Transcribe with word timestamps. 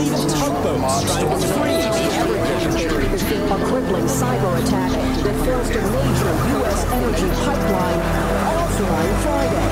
A 0.00 0.16
tugboats 0.16 1.04
to 1.04 1.26
free 1.52 1.76
the. 1.76 2.86
A 3.52 3.58
crippling 3.66 4.06
cyber 4.06 4.62
attack 4.62 4.92
that 5.22 5.36
forced 5.44 5.72
a 5.72 5.82
major 5.92 6.32
U.S. 6.56 6.84
energy 6.86 7.28
pipeline 7.44 8.00
offline 8.48 9.22
Friday. 9.22 9.69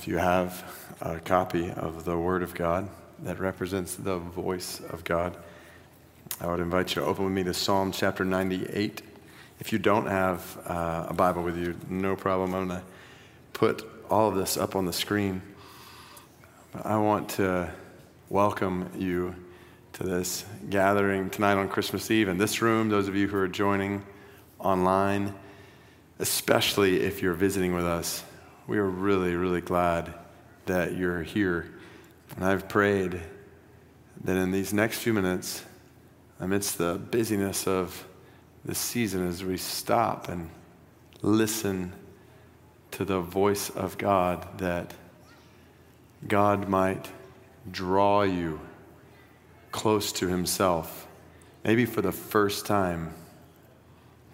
If 0.00 0.08
you 0.08 0.16
have 0.16 0.64
a 1.02 1.20
copy 1.20 1.70
of 1.72 2.06
the 2.06 2.16
Word 2.16 2.42
of 2.42 2.54
God 2.54 2.88
that 3.18 3.38
represents 3.38 3.96
the 3.96 4.16
voice 4.16 4.80
of 4.88 5.04
God, 5.04 5.36
I 6.40 6.46
would 6.46 6.60
invite 6.60 6.96
you 6.96 7.02
to 7.02 7.06
open 7.06 7.26
with 7.26 7.34
me 7.34 7.44
to 7.44 7.52
Psalm 7.52 7.92
chapter 7.92 8.24
98. 8.24 9.02
If 9.58 9.74
you 9.74 9.78
don't 9.78 10.06
have 10.06 10.58
uh, 10.64 11.04
a 11.10 11.12
Bible 11.12 11.42
with 11.42 11.58
you, 11.58 11.76
no 11.90 12.16
problem. 12.16 12.54
I'm 12.54 12.68
going 12.68 12.80
to 12.80 12.86
put 13.52 13.86
all 14.08 14.30
of 14.30 14.36
this 14.36 14.56
up 14.56 14.74
on 14.74 14.86
the 14.86 14.92
screen. 14.94 15.42
But 16.72 16.86
I 16.86 16.96
want 16.96 17.28
to 17.32 17.70
welcome 18.30 18.90
you 18.96 19.34
to 19.92 20.02
this 20.02 20.46
gathering 20.70 21.28
tonight 21.28 21.58
on 21.58 21.68
Christmas 21.68 22.10
Eve 22.10 22.28
in 22.28 22.38
this 22.38 22.62
room, 22.62 22.88
those 22.88 23.06
of 23.06 23.16
you 23.16 23.28
who 23.28 23.36
are 23.36 23.48
joining 23.48 24.02
online, 24.60 25.34
especially 26.18 27.02
if 27.02 27.20
you're 27.20 27.34
visiting 27.34 27.74
with 27.74 27.84
us. 27.84 28.24
We 28.70 28.78
are 28.78 28.88
really, 28.88 29.34
really 29.34 29.62
glad 29.62 30.14
that 30.66 30.96
you're 30.96 31.24
here. 31.24 31.74
And 32.36 32.44
I've 32.44 32.68
prayed 32.68 33.20
that 34.22 34.36
in 34.36 34.52
these 34.52 34.72
next 34.72 35.00
few 35.00 35.12
minutes, 35.12 35.64
amidst 36.38 36.78
the 36.78 36.94
busyness 36.94 37.66
of 37.66 38.06
this 38.64 38.78
season, 38.78 39.26
as 39.26 39.42
we 39.42 39.56
stop 39.56 40.28
and 40.28 40.50
listen 41.20 41.94
to 42.92 43.04
the 43.04 43.18
voice 43.18 43.70
of 43.70 43.98
God, 43.98 44.46
that 44.58 44.94
God 46.28 46.68
might 46.68 47.10
draw 47.72 48.22
you 48.22 48.60
close 49.72 50.12
to 50.12 50.28
Himself, 50.28 51.08
maybe 51.64 51.86
for 51.86 52.02
the 52.02 52.12
first 52.12 52.66
time, 52.66 53.14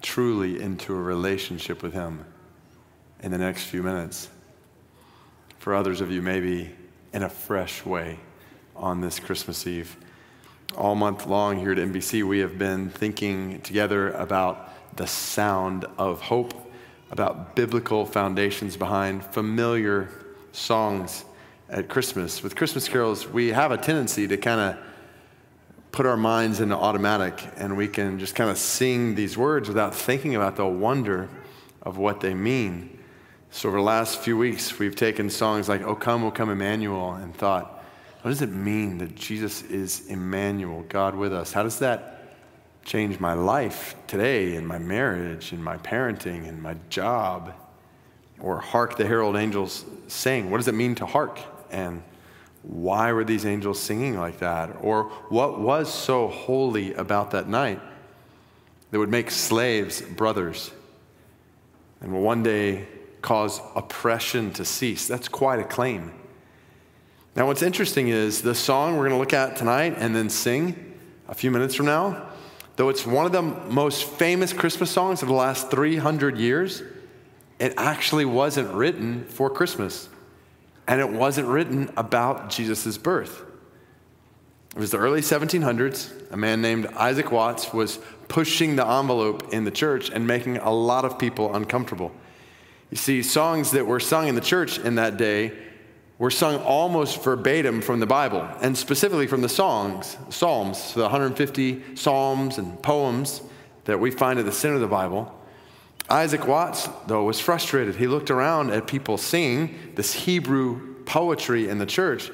truly 0.03 0.61
into 0.61 0.93
a 0.93 1.01
relationship 1.01 1.83
with 1.83 1.95
Him 1.95 2.27
in 3.22 3.31
the 3.31 3.38
next 3.38 3.65
few 3.65 3.82
minutes. 3.82 4.28
For 5.59 5.75
others 5.75 6.00
of 6.00 6.10
you, 6.10 6.22
maybe 6.22 6.71
in 7.12 7.22
a 7.22 7.28
fresh 7.28 7.84
way 7.84 8.19
on 8.75 9.00
this 9.00 9.19
Christmas 9.19 9.66
Eve. 9.66 9.97
All 10.77 10.94
month 10.94 11.27
long 11.27 11.59
here 11.59 11.72
at 11.72 11.78
MBC, 11.78 12.22
we 12.22 12.41
have 12.41 12.59
been 12.59 12.91
thinking 12.91 13.60
together 13.62 14.10
about 14.12 14.97
the 14.97 15.06
sound 15.06 15.87
of 15.99 16.21
hope, 16.21 16.71
about 17.10 17.56
biblical 17.56 18.04
foundations 18.04 18.77
behind 18.77 19.25
familiar 19.25 20.10
songs 20.53 21.25
at 21.69 21.88
Christmas. 21.88 22.43
With 22.43 22.56
Christmas 22.56 22.88
carols, 22.88 23.27
we 23.27 23.48
have 23.48 23.72
a 23.72 23.77
tendency 23.77 24.28
to 24.28 24.37
kind 24.37 24.60
of 24.60 24.77
put 25.93 26.04
our 26.04 26.16
minds 26.16 26.60
into 26.60 26.77
automatic 26.77 27.43
and 27.56 27.77
we 27.77 27.88
can 27.88 28.19
just 28.19 28.34
kind 28.34 28.50
of 28.50 28.59
sing 28.59 29.15
these 29.15 29.38
words 29.38 29.69
without 29.69 29.94
thinking 29.94 30.37
about 30.37 30.56
the 30.56 30.66
wonder 30.66 31.28
of 31.83 31.97
what 31.97 32.21
they 32.21 32.34
mean. 32.34 32.96
So, 33.56 33.71
over 33.71 33.78
the 33.78 33.84
last 33.84 34.21
few 34.21 34.37
weeks, 34.37 34.78
we've 34.78 34.94
taken 34.94 35.31
songs 35.31 35.67
like 35.67 35.81
O 35.81 35.94
Come, 35.94 36.25
O 36.25 36.31
Come 36.31 36.50
Emmanuel 36.50 37.15
and 37.15 37.34
thought, 37.34 37.83
what 38.21 38.31
does 38.31 38.42
it 38.42 38.51
mean 38.51 38.98
that 38.98 39.15
Jesus 39.15 39.63
is 39.63 40.07
Emmanuel, 40.09 40.84
God 40.91 41.15
with 41.15 41.33
us? 41.33 41.54
How 41.54 41.63
does 41.63 41.78
that 41.78 42.36
change 42.84 43.19
my 43.19 43.33
life 43.33 43.95
today, 44.09 44.57
in 44.57 44.66
my 44.66 44.77
marriage, 44.77 45.54
in 45.54 45.65
my 45.65 45.78
parenting, 45.78 46.47
in 46.47 46.60
my 46.60 46.77
job? 46.91 47.54
Or 48.41 48.59
Hark 48.59 48.98
the 48.98 49.07
Herald 49.07 49.36
Angels 49.36 49.86
Sing. 50.07 50.51
What 50.51 50.59
does 50.59 50.69
it 50.69 50.75
mean 50.75 50.95
to 50.97 51.07
hark? 51.07 51.41
And 51.71 52.03
why 52.63 53.10
were 53.13 53.25
these 53.25 53.47
angels 53.47 53.81
singing 53.81 54.19
like 54.19 54.41
that? 54.41 54.77
Or 54.83 55.04
what 55.31 55.59
was 55.59 55.91
so 55.91 56.28
holy 56.28 56.92
about 56.92 57.31
that 57.31 57.48
night 57.48 57.81
that 58.91 58.98
would 58.98 59.09
make 59.09 59.31
slaves 59.31 60.03
brothers 60.03 60.72
and 62.03 62.13
will 62.13 62.21
one 62.21 62.42
day 62.42 62.86
cause 63.22 63.60
oppression 63.74 64.53
to 64.54 64.65
cease? 64.65 65.07
That's 65.07 65.28
quite 65.28 65.59
a 65.59 65.65
claim. 65.65 66.13
Now, 67.34 67.47
what's 67.47 67.63
interesting 67.63 68.09
is 68.09 68.41
the 68.41 68.54
song 68.54 68.92
we're 68.97 69.09
going 69.09 69.10
to 69.10 69.18
look 69.18 69.34
at 69.34 69.57
tonight 69.57 69.95
and 69.98 70.16
then 70.16 70.30
sing 70.30 70.95
a 71.28 71.34
few 71.34 71.51
minutes 71.51 71.74
from 71.74 71.86
now, 71.86 72.30
though 72.77 72.89
it's 72.89 73.07
one 73.07 73.27
of 73.27 73.33
the 73.33 73.42
most 73.42 74.04
famous 74.04 74.53
Christmas 74.53 74.91
songs 74.91 75.21
of 75.22 75.28
the 75.28 75.34
last 75.34 75.71
300 75.71 76.39
years, 76.39 76.83
it 77.59 77.74
actually 77.77 78.24
wasn't 78.24 78.72
written 78.72 79.24
for 79.24 79.51
Christmas. 79.51 80.09
And 80.89 81.01
it 81.01 81.10
wasn't 81.10 81.48
written 81.48 81.91
about 81.97 82.48
Jesus' 82.48 82.97
birth. 82.97 83.42
It 84.74 84.78
was 84.78 84.91
the 84.91 84.98
early 84.98 85.21
1700s. 85.21 86.33
A 86.33 86.36
man 86.36 86.62
named 86.62 86.86
Isaac 86.89 87.33
Watts 87.33 87.72
was 87.72 87.98
pushing 88.28 88.77
the 88.77 88.86
envelope 88.86 89.53
in 89.53 89.65
the 89.65 89.71
church 89.71 90.10
and 90.10 90.27
making 90.27 90.59
a 90.59 90.71
lot 90.71 91.04
of 91.04 91.19
people 91.19 91.54
uncomfortable. 91.54 92.12
You 92.91 92.97
see, 92.97 93.22
songs 93.22 93.72
that 93.72 93.86
were 93.86 94.00
sung 94.00 94.28
in 94.28 94.34
the 94.34 94.41
church 94.41 94.78
in 94.78 94.94
that 94.94 95.16
day 95.16 95.53
were 96.18 96.30
sung 96.30 96.56
almost 96.62 97.22
verbatim 97.22 97.83
from 97.83 98.00
the 98.00 98.06
Bible, 98.06 98.48
and 98.62 98.77
specifically 98.77 99.27
from 99.27 99.42
the 99.42 99.48
songs, 99.48 100.16
Psalms, 100.30 100.94
the 100.94 101.03
150 101.03 101.97
psalms 101.97 102.59
and 102.59 102.80
poems 102.83 103.42
that 103.84 104.00
we 104.00 104.10
find 104.10 104.38
at 104.38 104.44
the 104.44 104.53
center 104.53 104.77
of 104.77 104.80
the 104.80 104.86
Bible. 104.86 105.33
Isaac 106.09 106.47
Watts, 106.47 106.88
though, 107.06 107.24
was 107.24 107.41
frustrated. 107.41 107.97
He 107.97 108.06
looked 108.06 108.30
around 108.30 108.71
at 108.71 108.86
people 108.86 109.18
singing 109.18 109.92
this 109.94 110.12
Hebrew 110.12 110.94
poetry 111.04 111.68
in 111.68 111.78
the 111.78 111.86
church, 111.86 112.30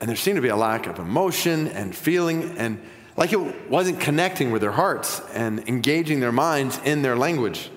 and 0.00 0.08
there 0.08 0.16
seemed 0.16 0.36
to 0.36 0.42
be 0.42 0.48
a 0.48 0.56
lack 0.56 0.86
of 0.86 0.98
emotion 0.98 1.68
and 1.68 1.94
feeling, 1.94 2.56
and 2.58 2.82
like 3.16 3.32
it 3.32 3.70
wasn't 3.70 4.00
connecting 4.00 4.50
with 4.50 4.62
their 4.62 4.72
hearts 4.72 5.20
and 5.32 5.68
engaging 5.68 6.20
their 6.20 6.32
minds 6.32 6.80
in 6.84 7.02
their 7.02 7.16
language. 7.16 7.70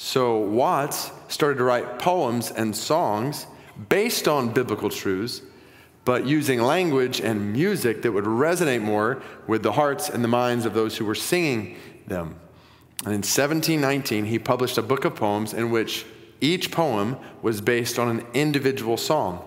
So 0.00 0.38
Watts 0.38 1.10
started 1.26 1.58
to 1.58 1.64
write 1.64 1.98
poems 1.98 2.52
and 2.52 2.74
songs 2.74 3.48
based 3.88 4.28
on 4.28 4.52
biblical 4.52 4.90
truths, 4.90 5.42
but 6.04 6.24
using 6.24 6.62
language 6.62 7.20
and 7.20 7.52
music 7.52 8.02
that 8.02 8.12
would 8.12 8.24
resonate 8.24 8.80
more 8.80 9.20
with 9.48 9.64
the 9.64 9.72
hearts 9.72 10.08
and 10.08 10.22
the 10.22 10.28
minds 10.28 10.64
of 10.64 10.72
those 10.72 10.96
who 10.96 11.04
were 11.04 11.16
singing 11.16 11.76
them. 12.06 12.36
And 13.04 13.12
in 13.12 13.22
1719, 13.22 14.24
he 14.24 14.38
published 14.38 14.78
a 14.78 14.82
book 14.82 15.04
of 15.04 15.16
poems 15.16 15.52
in 15.52 15.70
which 15.72 16.06
each 16.40 16.70
poem 16.70 17.16
was 17.42 17.60
based 17.60 17.98
on 17.98 18.08
an 18.08 18.24
individual 18.34 18.96
psalm. 18.96 19.40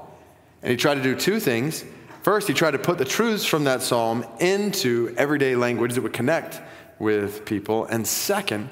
And 0.62 0.72
he 0.72 0.78
tried 0.78 0.96
to 0.96 1.02
do 1.02 1.16
two 1.16 1.40
things 1.40 1.86
First, 2.22 2.48
he 2.48 2.54
tried 2.54 2.72
to 2.72 2.80
put 2.80 3.00
the 3.00 3.06
truths 3.06 3.46
from 3.46 3.64
that 3.64 3.82
psalm 3.82 4.24
into 4.40 5.12
everyday 5.18 5.56
language 5.56 5.96
that 5.96 6.02
would 6.02 6.14
connect 6.14 6.62
with 7.00 7.46
people. 7.46 7.86
And 7.86 8.06
second, 8.06 8.70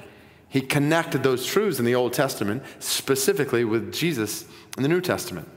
he 0.50 0.60
connected 0.60 1.22
those 1.22 1.46
truths 1.46 1.78
in 1.78 1.84
the 1.84 1.94
Old 1.94 2.12
Testament 2.12 2.62
specifically 2.80 3.64
with 3.64 3.94
Jesus 3.94 4.44
in 4.76 4.82
the 4.82 4.88
New 4.88 5.00
Testament. 5.00 5.48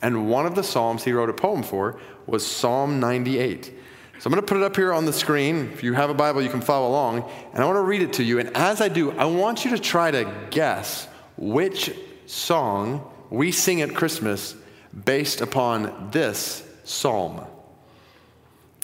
And 0.00 0.28
one 0.30 0.46
of 0.46 0.54
the 0.54 0.62
Psalms 0.62 1.02
he 1.02 1.12
wrote 1.12 1.30
a 1.30 1.32
poem 1.32 1.62
for 1.62 1.98
was 2.26 2.46
Psalm 2.46 3.00
98. 3.00 3.64
So 4.18 4.28
I'm 4.28 4.32
going 4.32 4.42
to 4.42 4.46
put 4.46 4.58
it 4.58 4.62
up 4.62 4.76
here 4.76 4.92
on 4.92 5.06
the 5.06 5.12
screen. 5.12 5.70
If 5.72 5.82
you 5.82 5.94
have 5.94 6.10
a 6.10 6.14
Bible, 6.14 6.42
you 6.42 6.50
can 6.50 6.60
follow 6.60 6.88
along. 6.88 7.30
And 7.52 7.62
I 7.62 7.66
want 7.66 7.76
to 7.76 7.82
read 7.82 8.02
it 8.02 8.14
to 8.14 8.22
you. 8.22 8.38
And 8.38 8.54
as 8.56 8.80
I 8.80 8.88
do, 8.88 9.10
I 9.12 9.24
want 9.24 9.64
you 9.64 9.72
to 9.72 9.78
try 9.78 10.10
to 10.10 10.32
guess 10.50 11.08
which 11.36 11.94
song 12.26 13.10
we 13.30 13.52
sing 13.52 13.82
at 13.82 13.94
Christmas 13.94 14.54
based 15.04 15.40
upon 15.40 16.10
this 16.12 16.62
psalm. 16.84 17.44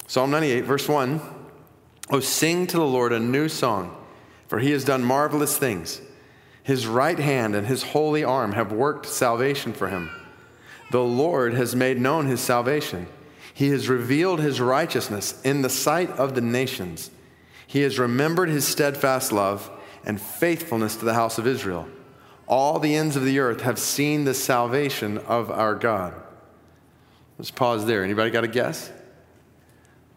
Psalm 0.07 0.31
98, 0.31 0.65
verse 0.65 0.89
1 0.89 1.21
Oh, 2.11 2.21
sing 2.21 2.67
to 2.67 2.77
the 2.77 2.87
Lord 2.87 3.13
a 3.13 3.21
new 3.21 3.49
song, 3.49 3.97
for 4.53 4.59
he 4.59 4.73
has 4.73 4.85
done 4.85 5.03
marvelous 5.03 5.57
things. 5.57 6.03
His 6.63 6.87
right 6.87 7.19
hand 7.19 7.55
and 7.55 7.67
his 7.67 7.83
holy 7.83 8.23
arm 8.23 8.53
have 8.53 8.71
worked 8.71 9.07
salvation 9.07 9.73
for 9.73 9.89
him. 9.89 10.11
The 10.91 11.03
Lord 11.03 11.55
has 11.55 11.75
made 11.75 11.99
known 11.99 12.27
his 12.27 12.43
salvation. 12.43 13.07
He 13.55 13.69
has 13.69 13.89
revealed 13.89 14.41
his 14.41 14.61
righteousness 14.61 15.41
in 15.41 15.63
the 15.63 15.71
sight 15.71 16.11
of 16.11 16.35
the 16.35 16.43
nations. 16.43 17.11
He 17.67 17.81
has 17.81 17.99
remembered 17.99 18.51
his 18.51 18.69
steadfast 18.69 19.33
love 19.33 19.71
and 20.05 20.21
faithfulness 20.21 20.97
to 20.97 21.07
the 21.07 21.15
house 21.15 21.39
of 21.39 21.47
Israel. 21.47 21.89
All 22.47 22.79
the 22.79 22.95
ends 22.95 23.17
of 23.17 23.25
the 23.25 23.39
earth 23.39 23.63
have 23.63 23.79
seen 23.79 24.25
the 24.27 24.35
salvation 24.35 25.17
of 25.17 25.51
our 25.51 25.75
God. 25.75 26.13
Let's 27.39 27.51
pause 27.51 27.87
there. 27.87 28.05
Anybody 28.05 28.31
got 28.31 28.45
a 28.45 28.49
guess? 28.49 28.93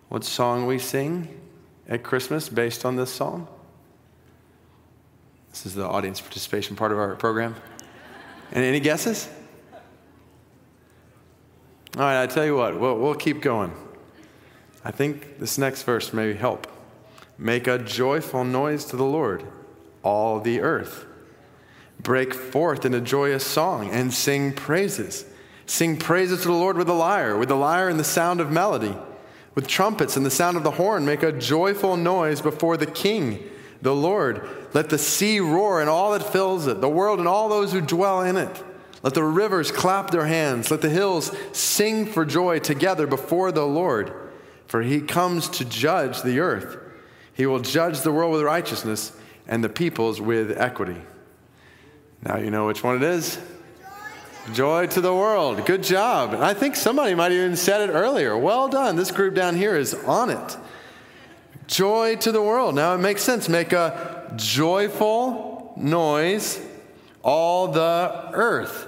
What 0.09 0.25
song 0.25 0.67
we 0.67 0.77
sing 0.77 1.39
at 1.87 2.03
Christmas 2.03 2.49
based 2.49 2.83
on 2.83 2.97
this 2.97 3.13
psalm? 3.13 3.47
This 5.55 5.67
is 5.67 5.75
the 5.75 5.87
audience 5.87 6.19
participation 6.19 6.75
part 6.75 6.91
of 6.91 6.99
our 6.99 7.15
program. 7.15 7.55
And 8.51 8.65
any 8.65 8.81
guesses? 8.81 9.29
All 11.95 12.01
right, 12.01 12.21
I 12.21 12.27
tell 12.27 12.43
you 12.43 12.57
what, 12.57 12.77
we'll, 12.77 12.97
we'll 12.97 13.15
keep 13.15 13.41
going. 13.41 13.71
I 14.83 14.91
think 14.91 15.39
this 15.39 15.57
next 15.57 15.83
verse 15.83 16.11
may 16.11 16.33
help. 16.33 16.67
Make 17.37 17.67
a 17.67 17.77
joyful 17.77 18.43
noise 18.43 18.83
to 18.87 18.97
the 18.97 19.05
Lord, 19.05 19.45
all 20.03 20.41
the 20.41 20.59
earth. 20.59 21.05
Break 22.01 22.33
forth 22.33 22.83
in 22.85 22.93
a 22.93 22.99
joyous 22.99 23.45
song 23.45 23.89
and 23.91 24.13
sing 24.13 24.51
praises. 24.51 25.23
Sing 25.65 25.95
praises 25.95 26.41
to 26.41 26.49
the 26.49 26.53
Lord 26.53 26.75
with 26.75 26.87
the 26.87 26.93
lyre, 26.93 27.37
with 27.37 27.47
the 27.47 27.55
lyre 27.55 27.87
and 27.87 27.97
the 27.97 28.03
sound 28.03 28.41
of 28.41 28.51
melody, 28.51 28.97
with 29.55 29.67
trumpets 29.67 30.17
and 30.17 30.25
the 30.25 30.29
sound 30.29 30.57
of 30.57 30.63
the 30.63 30.71
horn. 30.71 31.05
Make 31.05 31.23
a 31.23 31.31
joyful 31.31 31.95
noise 31.95 32.41
before 32.41 32.75
the 32.75 32.85
King, 32.85 33.49
the 33.81 33.95
Lord. 33.95 34.47
Let 34.73 34.89
the 34.89 34.97
sea 34.97 35.39
roar 35.39 35.81
and 35.81 35.89
all 35.89 36.11
that 36.13 36.31
fills 36.31 36.67
it, 36.67 36.81
the 36.81 36.89
world 36.89 37.19
and 37.19 37.27
all 37.27 37.49
those 37.49 37.71
who 37.71 37.81
dwell 37.81 38.21
in 38.21 38.37
it. 38.37 38.63
Let 39.03 39.13
the 39.13 39.23
rivers 39.23 39.71
clap 39.71 40.09
their 40.09 40.25
hands. 40.25 40.71
Let 40.71 40.81
the 40.81 40.89
hills 40.89 41.31
sing 41.51 42.07
for 42.07 42.25
joy 42.25 42.59
together 42.59 43.05
before 43.05 43.51
the 43.51 43.65
Lord. 43.65 44.11
For 44.67 44.81
he 44.81 45.01
comes 45.01 45.47
to 45.49 45.65
judge 45.65 46.23
the 46.23 46.39
earth. 46.39 46.77
He 47.33 47.45
will 47.45 47.59
judge 47.59 48.01
the 48.01 48.11
world 48.11 48.33
with 48.33 48.41
righteousness 48.41 49.11
and 49.47 49.63
the 49.63 49.69
peoples 49.69 50.19
with 50.19 50.57
equity. 50.57 51.01
Now 52.23 52.37
you 52.37 52.49
know 52.49 52.65
which 52.65 52.83
one 52.83 52.95
it 52.95 53.03
is. 53.03 53.39
Joy 54.53 54.87
to 54.87 55.01
the 55.01 55.13
world. 55.13 55.65
Good 55.65 55.83
job. 55.83 56.33
And 56.33 56.43
I 56.43 56.53
think 56.53 56.75
somebody 56.75 57.15
might 57.15 57.31
have 57.31 57.41
even 57.41 57.55
said 57.55 57.87
it 57.87 57.93
earlier. 57.93 58.37
Well 58.37 58.69
done. 58.69 58.95
This 58.95 59.11
group 59.11 59.35
down 59.35 59.55
here 59.55 59.75
is 59.75 59.93
on 59.93 60.29
it. 60.29 60.57
Joy 61.67 62.15
to 62.17 62.31
the 62.31 62.41
world. 62.41 62.75
Now 62.75 62.93
it 62.95 62.99
makes 62.99 63.23
sense. 63.23 63.49
Make 63.49 63.73
a 63.73 64.33
joyful 64.35 65.73
noise, 65.75 66.61
all 67.23 67.69
the 67.69 68.29
earth. 68.33 68.87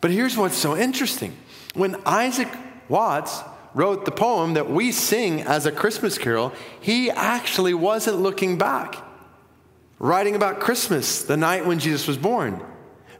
But 0.00 0.10
here's 0.10 0.36
what's 0.36 0.56
so 0.56 0.76
interesting. 0.76 1.36
When 1.74 1.96
Isaac 2.06 2.48
Watts 2.88 3.40
wrote 3.74 4.04
the 4.04 4.10
poem 4.10 4.54
that 4.54 4.70
we 4.70 4.92
sing 4.92 5.42
as 5.42 5.66
a 5.66 5.72
Christmas 5.72 6.18
carol, 6.18 6.52
he 6.80 7.10
actually 7.10 7.74
wasn't 7.74 8.18
looking 8.18 8.58
back, 8.58 8.96
writing 9.98 10.34
about 10.34 10.60
Christmas, 10.60 11.22
the 11.22 11.36
night 11.36 11.66
when 11.66 11.78
Jesus 11.78 12.06
was 12.06 12.16
born. 12.16 12.64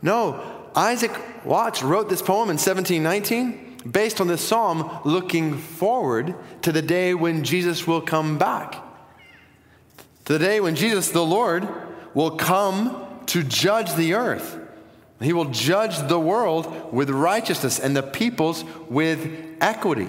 No, 0.00 0.43
Isaac 0.75 1.12
Watts 1.44 1.82
wrote 1.82 2.09
this 2.09 2.23
poem 2.23 2.50
in 2.50 2.56
1719 2.56 3.68
based 3.91 4.21
on 4.21 4.29
this 4.29 4.41
psalm, 4.41 5.01
looking 5.05 5.57
forward 5.57 6.35
to 6.63 6.73
the 6.73 6.82
day 6.82 7.15
when 7.15 7.44
Jesus 7.44 7.87
will 7.87 8.01
come 8.01 8.39
back. 8.39 8.82
To 10.25 10.35
The 10.35 10.39
day 10.39 10.61
when 10.61 10.77
Jesus, 10.77 11.11
the 11.11 11.25
Lord, 11.25 11.67
will 12.15 12.32
come 12.32 13.06
to 13.27 13.43
judge 13.43 13.94
the 13.94 14.15
earth. 14.15 14.58
He 15.20 15.32
will 15.32 15.47
judge 15.47 16.06
the 16.06 16.20
world 16.20 16.93
with 16.93 17.11
righteousness 17.11 17.81
and 17.81 17.97
the 17.97 18.03
peoples 18.03 18.65
with 18.89 19.29
equity. 19.61 20.08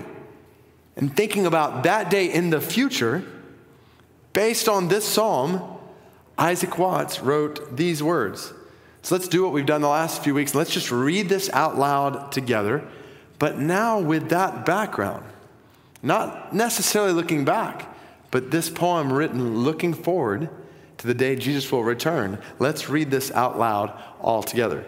And 0.96 1.16
thinking 1.16 1.46
about 1.46 1.84
that 1.84 2.12
day 2.12 2.32
in 2.32 2.52
the 2.52 2.62
future, 2.62 3.24
based 4.34 4.70
on 4.70 4.90
this 4.90 5.06
psalm, 5.06 5.80
Isaac 6.38 6.78
Watts 6.78 7.22
wrote 7.22 7.76
these 7.76 8.04
words. 8.04 8.54
So 9.02 9.16
let's 9.16 9.28
do 9.28 9.44
what 9.44 9.54
we've 9.54 9.66
done 9.66 9.82
the 9.82 9.88
last 9.88 10.24
few 10.24 10.36
weeks. 10.36 10.54
Let's 10.54 10.74
just 10.74 10.92
read 10.92 11.28
this 11.28 11.50
out 11.54 11.78
loud 11.78 12.32
together, 12.32 12.88
but 13.39 13.58
now 13.58 14.00
with 14.00 14.29
that 14.29 14.65
background. 14.65 15.25
Not 16.03 16.53
necessarily 16.53 17.13
looking 17.13 17.46
back, 17.46 17.93
but 18.31 18.51
this 18.51 18.69
poem 18.69 19.12
written 19.12 19.60
looking 19.60 19.93
forward 19.93 20.50
to 21.00 21.08
the 21.08 21.13
day 21.13 21.36
Jesus 21.36 21.72
will 21.72 21.84
return. 21.84 22.39
Let's 22.60 22.89
read 22.89 23.10
this 23.10 23.31
out 23.31 23.58
loud 23.58 23.98
all 24.22 24.43
together. 24.43 24.86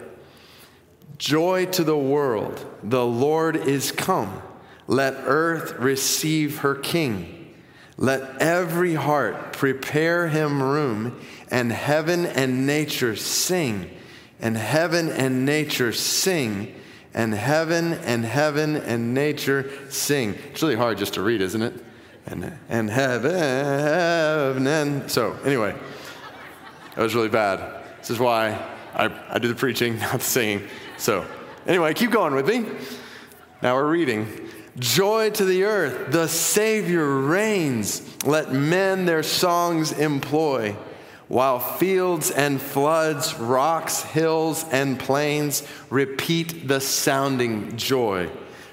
Joy 1.18 1.66
to 1.68 1.84
the 1.84 1.98
world, 1.98 2.66
the 2.84 3.06
Lord 3.06 3.56
is 3.56 3.92
come. 3.92 4.42
Let 4.88 5.14
earth 5.26 5.74
receive 5.80 6.60
her 6.60 6.76
King. 6.76 7.54
Let 7.98 8.42
every 8.42 8.96
heart 8.96 9.54
prepare 9.54 10.28
him 10.28 10.62
room, 10.62 11.20
and 11.50 11.72
heaven 11.72 12.26
and 12.26 12.66
nature 12.66 13.16
sing, 13.16 13.90
and 14.40 14.58
heaven 14.58 15.10
and 15.10 15.46
nature 15.46 15.94
sing, 15.94 16.74
and 17.14 17.34
heaven 17.34 17.94
and 17.94 18.24
heaven 18.26 18.76
and 18.76 19.14
nature 19.14 19.70
sing. 19.90 20.36
It's 20.52 20.62
really 20.62 20.76
hard 20.76 20.98
just 20.98 21.16
to 21.16 21.22
read, 21.22 21.42
isn't 21.42 21.62
it? 21.62 21.74
And, 22.26 22.54
and 22.70 22.90
heaven, 22.90 24.68
and 24.68 25.10
so 25.10 25.38
anyway, 25.44 25.76
that 26.96 27.02
was 27.02 27.16
really 27.16 27.30
bad. 27.30 27.84
This 28.00 28.12
is 28.12 28.20
why 28.20 28.64
I, 28.94 29.10
I 29.30 29.40
do 29.40 29.48
the 29.48 29.56
preaching, 29.56 29.98
not 30.00 30.14
the 30.14 30.20
singing. 30.20 30.68
So, 30.98 31.26
anyway, 31.66 31.94
keep 31.94 32.12
going 32.12 32.36
with 32.36 32.48
me. 32.48 32.66
Now 33.62 33.76
we're 33.76 33.90
reading. 33.90 34.50
Joy 34.78 35.32
to 35.32 35.46
the 35.46 35.64
earth, 35.64 36.12
the 36.12 36.28
Savior 36.28 37.06
reigns. 37.06 38.24
Let 38.26 38.54
men 38.54 39.06
their 39.06 39.24
songs 39.24 39.92
employ. 39.92 40.76
While 41.32 41.60
fields 41.60 42.30
and 42.30 42.62
floods, 42.62 43.40
rocks, 43.40 44.02
hills, 44.02 44.66
and 44.70 45.00
plains 45.00 45.64
repeat 45.90 46.68
the 46.68 46.82
sounding 46.82 47.78
joy. 47.78 48.30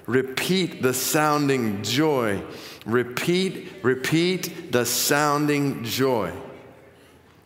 Repeat 0.07 0.83
the 0.83 0.93
sounding 0.93 1.85
joy. 1.85 2.43
Repeat, 2.85 3.75
repeat 3.85 4.73
the 4.73 4.85
sounding 4.85 5.85
joy. 5.85 6.33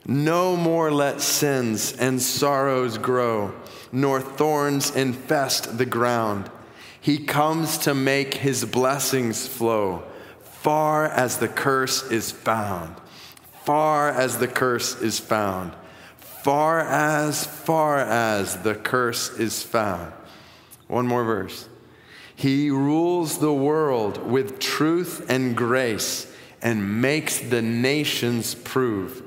No 0.06 0.56
more 0.56 0.90
let 0.90 1.20
sins 1.20 1.92
and 1.92 2.22
sorrows 2.22 2.96
grow 2.96 3.52
nor 3.92 4.18
thorns 4.18 4.96
infest 4.96 5.76
the 5.76 5.84
ground. 5.84 6.50
He 6.98 7.18
comes 7.18 7.76
to 7.78 7.94
make 7.94 8.32
his 8.32 8.64
blessings 8.64 9.46
flow 9.46 10.04
far 10.40 11.04
as 11.04 11.36
the 11.36 11.48
curse 11.48 12.10
is 12.10 12.30
found. 12.30 13.01
Far 13.64 14.08
as 14.08 14.38
the 14.38 14.48
curse 14.48 15.00
is 15.00 15.18
found. 15.18 15.72
Far 16.18 16.80
as, 16.80 17.46
far 17.46 17.98
as 17.98 18.62
the 18.62 18.74
curse 18.74 19.30
is 19.38 19.62
found. 19.62 20.12
One 20.88 21.06
more 21.06 21.24
verse. 21.24 21.68
He 22.34 22.70
rules 22.70 23.38
the 23.38 23.52
world 23.52 24.18
with 24.28 24.58
truth 24.58 25.30
and 25.30 25.56
grace 25.56 26.26
and 26.60 27.00
makes 27.00 27.38
the 27.38 27.62
nations 27.62 28.54
prove 28.54 29.22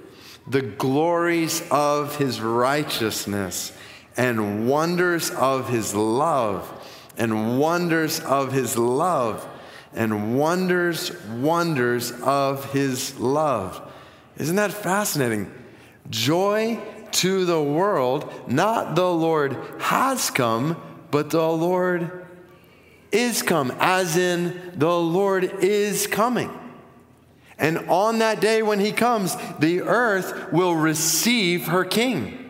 the 0.48 0.62
glories 0.62 1.64
of 1.72 2.18
his 2.18 2.40
righteousness 2.40 3.72
and 4.18 4.70
wonders 4.70 5.32
of 5.32 5.70
his 5.70 5.94
love, 5.94 6.72
and 7.18 7.60
wonders 7.60 8.20
of 8.22 8.52
his 8.54 8.78
love, 8.78 9.48
and 9.94 10.38
wonders, 10.38 11.12
wonders 11.28 12.12
of 12.22 12.72
his 12.72 13.20
love. 13.20 13.92
Isn't 14.38 14.56
that 14.58 14.74
fascinating? 14.74 15.52
Joy 16.10 16.80
to 17.12 17.46
the 17.46 17.62
world, 17.62 18.32
not 18.48 18.96
the 18.96 19.10
Lord 19.10 19.58
has 19.80 20.30
come, 20.30 20.82
but 21.12 21.30
the 21.30 21.48
Lord 21.48 22.26
is 23.12 23.42
come, 23.42 23.72
as 23.80 24.18
in 24.18 24.74
the 24.76 25.00
Lord 25.00 25.64
is 25.64 26.08
coming. 26.08 26.52
And 27.58 27.90
on 27.90 28.20
that 28.20 28.42
day 28.42 28.62
when 28.62 28.82
he 28.82 28.92
comes, 28.92 29.38
the 29.60 29.82
earth 29.82 30.52
will 30.52 30.76
receive 30.76 31.68
her 31.68 31.86
king. 31.86 32.50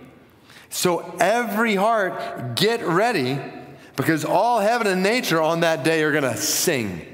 So 0.69 1.15
every 1.19 1.75
heart, 1.75 2.55
get 2.55 2.83
ready 2.85 3.39
because 3.95 4.25
all 4.25 4.59
heaven 4.59 4.87
and 4.87 5.03
nature 5.03 5.41
on 5.41 5.59
that 5.59 5.83
day 5.83 6.01
are 6.03 6.11
going 6.11 6.23
to 6.23 6.37
sing. 6.37 7.05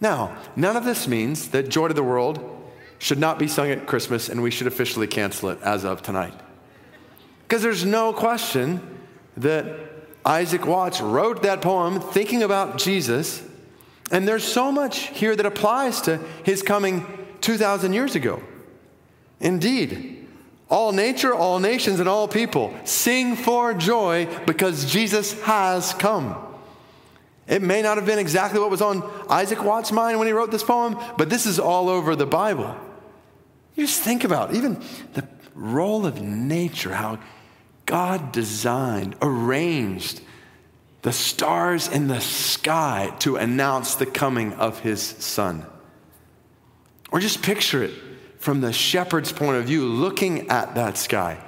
Now, 0.00 0.36
none 0.54 0.76
of 0.76 0.84
this 0.84 1.08
means 1.08 1.48
that 1.48 1.68
Joy 1.68 1.88
to 1.88 1.94
the 1.94 2.02
World 2.02 2.55
should 2.98 3.18
not 3.18 3.38
be 3.38 3.48
sung 3.48 3.70
at 3.70 3.86
Christmas 3.86 4.28
and 4.28 4.42
we 4.42 4.50
should 4.50 4.66
officially 4.66 5.06
cancel 5.06 5.50
it 5.50 5.60
as 5.62 5.84
of 5.84 6.02
tonight. 6.02 6.34
Because 7.46 7.62
there's 7.62 7.84
no 7.84 8.12
question 8.12 8.80
that 9.36 9.66
Isaac 10.24 10.66
Watts 10.66 11.00
wrote 11.00 11.42
that 11.44 11.62
poem 11.62 12.00
thinking 12.00 12.42
about 12.42 12.78
Jesus, 12.78 13.42
and 14.10 14.26
there's 14.26 14.44
so 14.44 14.72
much 14.72 15.08
here 15.10 15.36
that 15.36 15.46
applies 15.46 16.00
to 16.02 16.18
his 16.42 16.62
coming 16.62 17.06
2,000 17.42 17.92
years 17.92 18.16
ago. 18.16 18.42
Indeed, 19.38 20.26
all 20.68 20.90
nature, 20.90 21.32
all 21.32 21.60
nations, 21.60 22.00
and 22.00 22.08
all 22.08 22.26
people 22.26 22.74
sing 22.84 23.36
for 23.36 23.72
joy 23.74 24.26
because 24.46 24.90
Jesus 24.90 25.40
has 25.42 25.94
come. 25.94 26.34
It 27.46 27.62
may 27.62 27.80
not 27.80 27.96
have 27.96 28.06
been 28.06 28.18
exactly 28.18 28.58
what 28.58 28.70
was 28.70 28.82
on 28.82 29.08
Isaac 29.28 29.62
Watts' 29.62 29.92
mind 29.92 30.18
when 30.18 30.26
he 30.26 30.32
wrote 30.32 30.50
this 30.50 30.64
poem, 30.64 30.98
but 31.16 31.30
this 31.30 31.46
is 31.46 31.60
all 31.60 31.88
over 31.88 32.16
the 32.16 32.26
Bible. 32.26 32.74
You 33.76 33.86
just 33.86 34.00
think 34.00 34.24
about 34.24 34.54
even 34.54 34.82
the 35.12 35.26
role 35.54 36.06
of 36.06 36.20
nature, 36.20 36.94
how 36.94 37.18
God 37.84 38.32
designed, 38.32 39.14
arranged 39.22 40.20
the 41.02 41.12
stars 41.12 41.86
in 41.86 42.08
the 42.08 42.20
sky 42.20 43.14
to 43.20 43.36
announce 43.36 43.94
the 43.94 44.06
coming 44.06 44.54
of 44.54 44.80
his 44.80 45.00
son. 45.00 45.64
Or 47.12 47.20
just 47.20 47.42
picture 47.42 47.84
it 47.84 47.92
from 48.38 48.60
the 48.60 48.72
shepherd's 48.72 49.30
point 49.30 49.58
of 49.58 49.66
view, 49.66 49.84
looking 49.84 50.48
at 50.48 50.74
that 50.74 50.96
sky. 50.98 51.38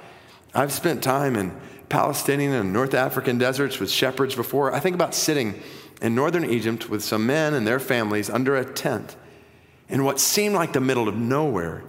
I've 0.53 0.71
spent 0.71 1.03
time 1.03 1.35
in 1.35 1.59
Palestinian 1.89 2.53
and 2.53 2.71
North 2.71 2.93
African 2.93 3.37
deserts 3.37 3.79
with 3.79 3.91
shepherds 3.91 4.35
before. 4.35 4.73
I 4.73 4.79
think 4.79 4.95
about 4.95 5.13
sitting 5.13 5.61
in 6.01 6.15
northern 6.15 6.45
Egypt 6.45 6.89
with 6.89 7.03
some 7.03 7.25
men 7.25 7.53
and 7.53 7.67
their 7.67 7.79
families 7.79 8.29
under 8.29 8.55
a 8.55 8.63
tent 8.63 9.15
in 9.89 10.03
what 10.03 10.19
seemed 10.19 10.55
like 10.55 10.73
the 10.73 10.79
middle 10.79 11.09
of 11.09 11.15
nowhere. 11.15 11.83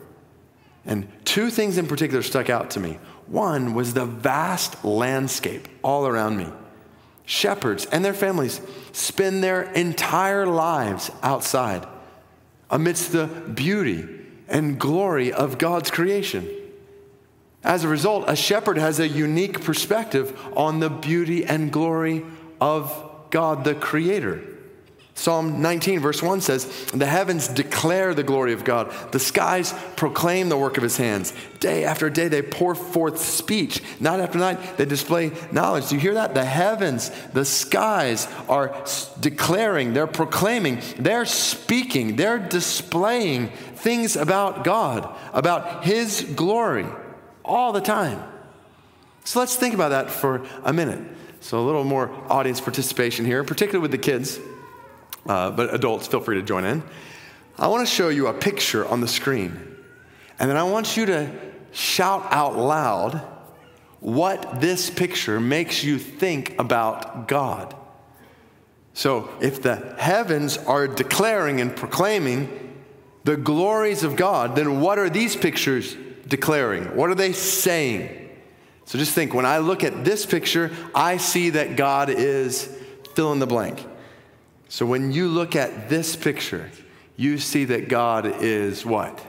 And 0.85 1.09
two 1.25 1.51
things 1.51 1.79
in 1.79 1.87
particular 1.87 2.23
stuck 2.23 2.49
out 2.51 2.71
to 2.71 2.81
me. 2.81 2.99
One 3.27 3.75
was 3.75 3.95
the 3.95 4.07
vast 4.07 4.85
landscape 4.85 5.69
all 5.83 6.07
around 6.07 6.37
me. 6.37 6.49
Shepherds 7.25 7.87
and 7.87 8.05
their 8.05 8.15
families 8.15 8.61
spend 8.93 9.45
their 9.45 9.63
entire 9.63 10.47
lives 10.47 11.11
outside 11.23 11.87
amidst 12.71 13.13
the 13.13 13.27
beauty 13.27 14.09
and 14.49 14.79
glory 14.79 15.33
of 15.33 15.59
God's 15.59 15.91
creation. 15.91 16.49
As 17.63 17.85
a 17.85 17.89
result, 17.89 18.25
a 18.27 18.35
shepherd 18.35 18.79
has 18.79 18.99
a 18.99 19.07
unique 19.07 19.63
perspective 19.63 20.39
on 20.57 20.81
the 20.81 20.91
beauty 20.91 21.45
and 21.45 21.71
glory 21.71 22.25
of 22.61 22.93
God 23.31 23.65
the 23.65 23.75
Creator. 23.75 24.43
Psalm 25.21 25.61
19, 25.61 26.01
verse 26.01 26.23
1 26.23 26.41
says, 26.41 26.65
The 26.95 27.05
heavens 27.05 27.47
declare 27.47 28.15
the 28.15 28.23
glory 28.23 28.55
of 28.55 28.65
God. 28.65 28.91
The 29.13 29.19
skies 29.19 29.75
proclaim 29.95 30.49
the 30.49 30.57
work 30.57 30.79
of 30.79 30.83
his 30.83 30.97
hands. 30.97 31.35
Day 31.59 31.85
after 31.85 32.09
day, 32.09 32.29
they 32.29 32.41
pour 32.41 32.75
forth 32.75 33.19
speech. 33.19 33.83
Night 34.01 34.21
after 34.21 34.39
night, 34.39 34.79
they 34.79 34.87
display 34.87 35.33
knowledge. 35.53 35.91
Do 35.91 35.97
you 35.97 36.01
hear 36.01 36.15
that? 36.15 36.33
The 36.33 36.47
heavens, 36.47 37.11
the 37.35 37.45
skies 37.45 38.29
are 38.49 38.75
declaring, 39.21 39.93
they're 39.93 40.07
proclaiming, 40.07 40.81
they're 40.99 41.27
speaking, 41.27 42.17
they're 42.17 42.39
displaying 42.39 43.49
things 43.75 44.17
about 44.17 44.65
God, 44.65 45.15
about 45.35 45.85
his 45.85 46.23
glory 46.35 46.87
all 47.45 47.73
the 47.73 47.83
time. 47.83 48.27
So 49.25 49.39
let's 49.39 49.55
think 49.55 49.75
about 49.75 49.91
that 49.91 50.11
for 50.11 50.47
a 50.65 50.73
minute. 50.73 51.07
So, 51.43 51.59
a 51.59 51.65
little 51.65 51.85
more 51.85 52.11
audience 52.29 52.61
participation 52.61 53.27
here, 53.27 53.45
particularly 53.45 53.83
with 53.83 53.93
the 53.93 53.99
kids, 53.99 54.39
uh, 55.31 55.49
but 55.49 55.73
adults, 55.73 56.09
feel 56.09 56.21
free 56.21 56.41
to 56.41 56.43
join 56.43 56.65
in. 56.65 56.83
I 57.57 57.69
want 57.69 57.87
to 57.87 57.95
show 57.95 58.09
you 58.09 58.27
a 58.27 58.35
picture 58.35 58.85
on 58.85 59.01
the 59.01 59.07
screen, 59.07 59.77
and 60.41 60.51
then 60.51 60.57
I 60.57 60.65
want 60.65 60.97
you 60.97 61.07
to 61.07 61.31
shout 61.71 62.27
out 62.33 62.57
loud 62.57 63.23
what 64.01 64.61
this 64.61 64.91
picture 64.91 65.39
makes 65.39 65.85
you 65.85 66.01
think 66.01 66.59
about 66.59 67.29
God. 67.29 67.77
So, 68.93 69.31
if 69.41 69.63
the 69.63 69.77
heavens 69.99 70.59
are 70.59 70.89
declaring 70.89 71.61
and 71.61 71.77
proclaiming 71.77 72.75
the 73.23 73.37
glories 73.37 74.03
of 74.03 74.17
God, 74.17 74.57
then 74.57 74.81
what 74.81 74.99
are 74.99 75.09
these 75.09 75.37
pictures 75.37 75.95
declaring? 76.27 76.97
What 76.97 77.09
are 77.09 77.15
they 77.15 77.35
saying? 77.35 78.31
So 78.85 78.99
just 78.99 79.15
think 79.15 79.33
when 79.33 79.47
I 79.47 79.59
look 79.59 79.85
at 79.85 80.05
this 80.05 80.27
picture, 80.27 80.73
I 80.93 81.19
see 81.19 81.51
that 81.51 81.77
God 81.77 82.11
is 82.11 82.69
fill 83.15 83.33
in 83.33 83.39
the 83.39 83.47
blank. 83.47 83.87
So 84.71 84.87
when 84.87 85.13
you 85.13 85.29
look 85.29 85.55
at 85.55 85.91
this 85.91 86.17
picture, 86.17 86.71
you 87.17 87.37
see 87.37 87.67
that 87.67 87.91
God 87.91 88.25
is 88.43 88.87
what? 88.87 89.21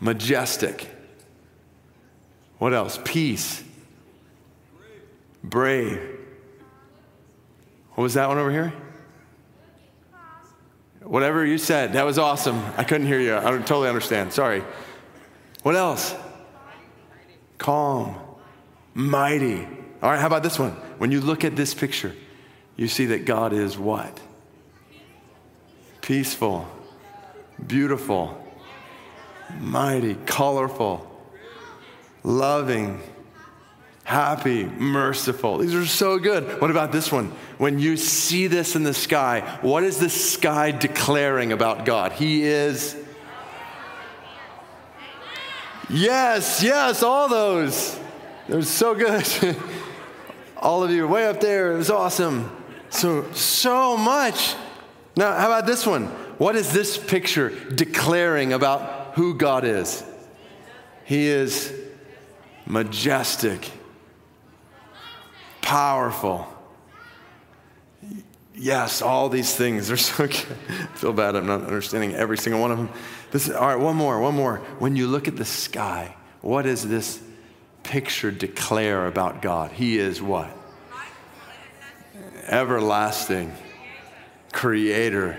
Majestic. 0.00 0.88
What 2.58 2.74
else? 2.74 2.98
Peace. 3.04 3.62
Brave. 5.44 6.00
What 7.94 8.02
was 8.02 8.14
that 8.14 8.26
one 8.26 8.38
over 8.38 8.50
here? 8.50 8.72
Whatever 11.04 11.46
you 11.46 11.58
said, 11.58 11.92
that 11.92 12.04
was 12.04 12.18
awesome. 12.18 12.60
I 12.76 12.82
couldn't 12.82 13.06
hear 13.06 13.20
you. 13.20 13.36
I 13.36 13.42
totally 13.58 13.88
understand. 13.88 14.32
Sorry. 14.32 14.64
What 15.62 15.76
else? 15.76 16.14
calm, 17.58 18.16
mighty. 18.94 19.66
All 20.00 20.10
right, 20.10 20.20
how 20.20 20.28
about 20.28 20.42
this 20.42 20.58
one? 20.58 20.70
When 20.98 21.12
you 21.12 21.20
look 21.20 21.44
at 21.44 21.56
this 21.56 21.74
picture, 21.74 22.14
you 22.78 22.88
see 22.88 23.06
that 23.06 23.26
God 23.26 23.52
is 23.52 23.76
what? 23.76 24.18
Peaceful, 26.00 26.66
beautiful, 27.66 28.42
mighty, 29.58 30.14
colorful, 30.14 31.06
loving, 32.22 33.02
happy, 34.04 34.64
merciful. 34.64 35.58
These 35.58 35.74
are 35.74 35.84
so 35.84 36.18
good. 36.18 36.62
What 36.62 36.70
about 36.70 36.92
this 36.92 37.12
one? 37.12 37.26
When 37.58 37.78
you 37.78 37.98
see 37.98 38.46
this 38.46 38.76
in 38.76 38.84
the 38.84 38.94
sky, 38.94 39.58
what 39.60 39.82
is 39.82 39.98
the 39.98 40.08
sky 40.08 40.70
declaring 40.70 41.52
about 41.52 41.84
God? 41.84 42.12
He 42.12 42.44
is 42.44 42.96
Yes, 45.90 46.62
yes, 46.62 47.02
all 47.02 47.28
those. 47.28 47.98
They're 48.46 48.60
so 48.60 48.94
good. 48.94 49.26
all 50.56 50.84
of 50.84 50.90
you 50.90 51.08
way 51.08 51.26
up 51.26 51.40
there. 51.40 51.72
It 51.72 51.78
was 51.78 51.90
awesome. 51.90 52.57
So, 52.90 53.30
so 53.32 53.96
much. 53.96 54.54
Now, 55.16 55.34
how 55.34 55.46
about 55.46 55.66
this 55.66 55.86
one? 55.86 56.06
What 56.38 56.56
is 56.56 56.72
this 56.72 56.96
picture 56.96 57.50
declaring 57.50 58.52
about 58.52 59.14
who 59.14 59.34
God 59.34 59.64
is? 59.64 60.04
He 61.04 61.26
is 61.26 61.72
majestic, 62.66 63.70
powerful. 65.60 66.46
Yes, 68.54 69.02
all 69.02 69.28
these 69.28 69.54
things 69.54 69.90
are 69.90 69.96
so 69.96 70.26
good. 70.28 70.46
I 70.68 70.96
feel 70.96 71.12
bad 71.12 71.36
I'm 71.36 71.46
not 71.46 71.62
understanding 71.62 72.14
every 72.14 72.36
single 72.36 72.60
one 72.60 72.70
of 72.70 72.78
them. 72.78 72.90
This, 73.30 73.50
all 73.50 73.66
right, 73.66 73.78
one 73.78 73.96
more, 73.96 74.20
one 74.20 74.34
more. 74.34 74.58
When 74.78 74.96
you 74.96 75.06
look 75.06 75.28
at 75.28 75.36
the 75.36 75.44
sky, 75.44 76.14
what 76.40 76.62
does 76.62 76.86
this 76.86 77.22
picture 77.82 78.30
declare 78.30 79.06
about 79.06 79.42
God? 79.42 79.72
He 79.72 79.98
is 79.98 80.20
what? 80.20 80.57
Everlasting, 82.48 83.52
creator. 84.52 85.36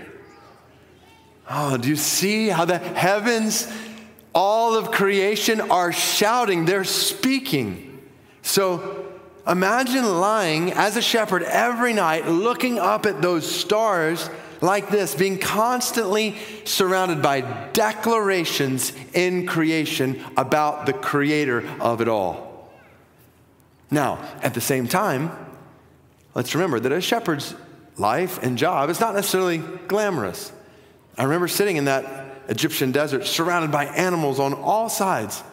Oh, 1.48 1.76
do 1.76 1.88
you 1.88 1.96
see 1.96 2.48
how 2.48 2.64
the 2.64 2.78
heavens, 2.78 3.66
all 4.32 4.76
of 4.76 4.92
creation 4.92 5.60
are 5.60 5.92
shouting? 5.92 6.64
They're 6.64 6.84
speaking. 6.84 8.00
So 8.42 9.12
imagine 9.46 10.04
lying 10.20 10.72
as 10.72 10.96
a 10.96 11.02
shepherd 11.02 11.42
every 11.42 11.92
night, 11.92 12.28
looking 12.28 12.78
up 12.78 13.06
at 13.06 13.20
those 13.20 13.50
stars 13.50 14.30
like 14.60 14.90
this, 14.90 15.14
being 15.14 15.38
constantly 15.38 16.36
surrounded 16.64 17.20
by 17.20 17.40
declarations 17.72 18.92
in 19.14 19.46
creation 19.46 20.22
about 20.36 20.86
the 20.86 20.92
creator 20.92 21.68
of 21.80 22.00
it 22.00 22.08
all. 22.08 22.70
Now, 23.90 24.24
at 24.42 24.54
the 24.54 24.60
same 24.60 24.86
time, 24.86 25.32
let's 26.34 26.54
remember 26.54 26.80
that 26.80 26.92
a 26.92 27.00
shepherd's 27.00 27.54
life 27.96 28.42
and 28.42 28.56
job 28.56 28.90
is 28.90 29.00
not 29.00 29.14
necessarily 29.14 29.58
glamorous. 29.58 30.52
I 31.16 31.24
remember 31.24 31.48
sitting 31.48 31.76
in 31.76 31.84
that 31.84 32.42
Egyptian 32.48 32.92
desert 32.92 33.26
surrounded 33.26 33.70
by 33.70 33.86
animals 33.86 34.40
on 34.40 34.54
all 34.54 34.88
sides. 34.88 35.40
I 35.40 35.44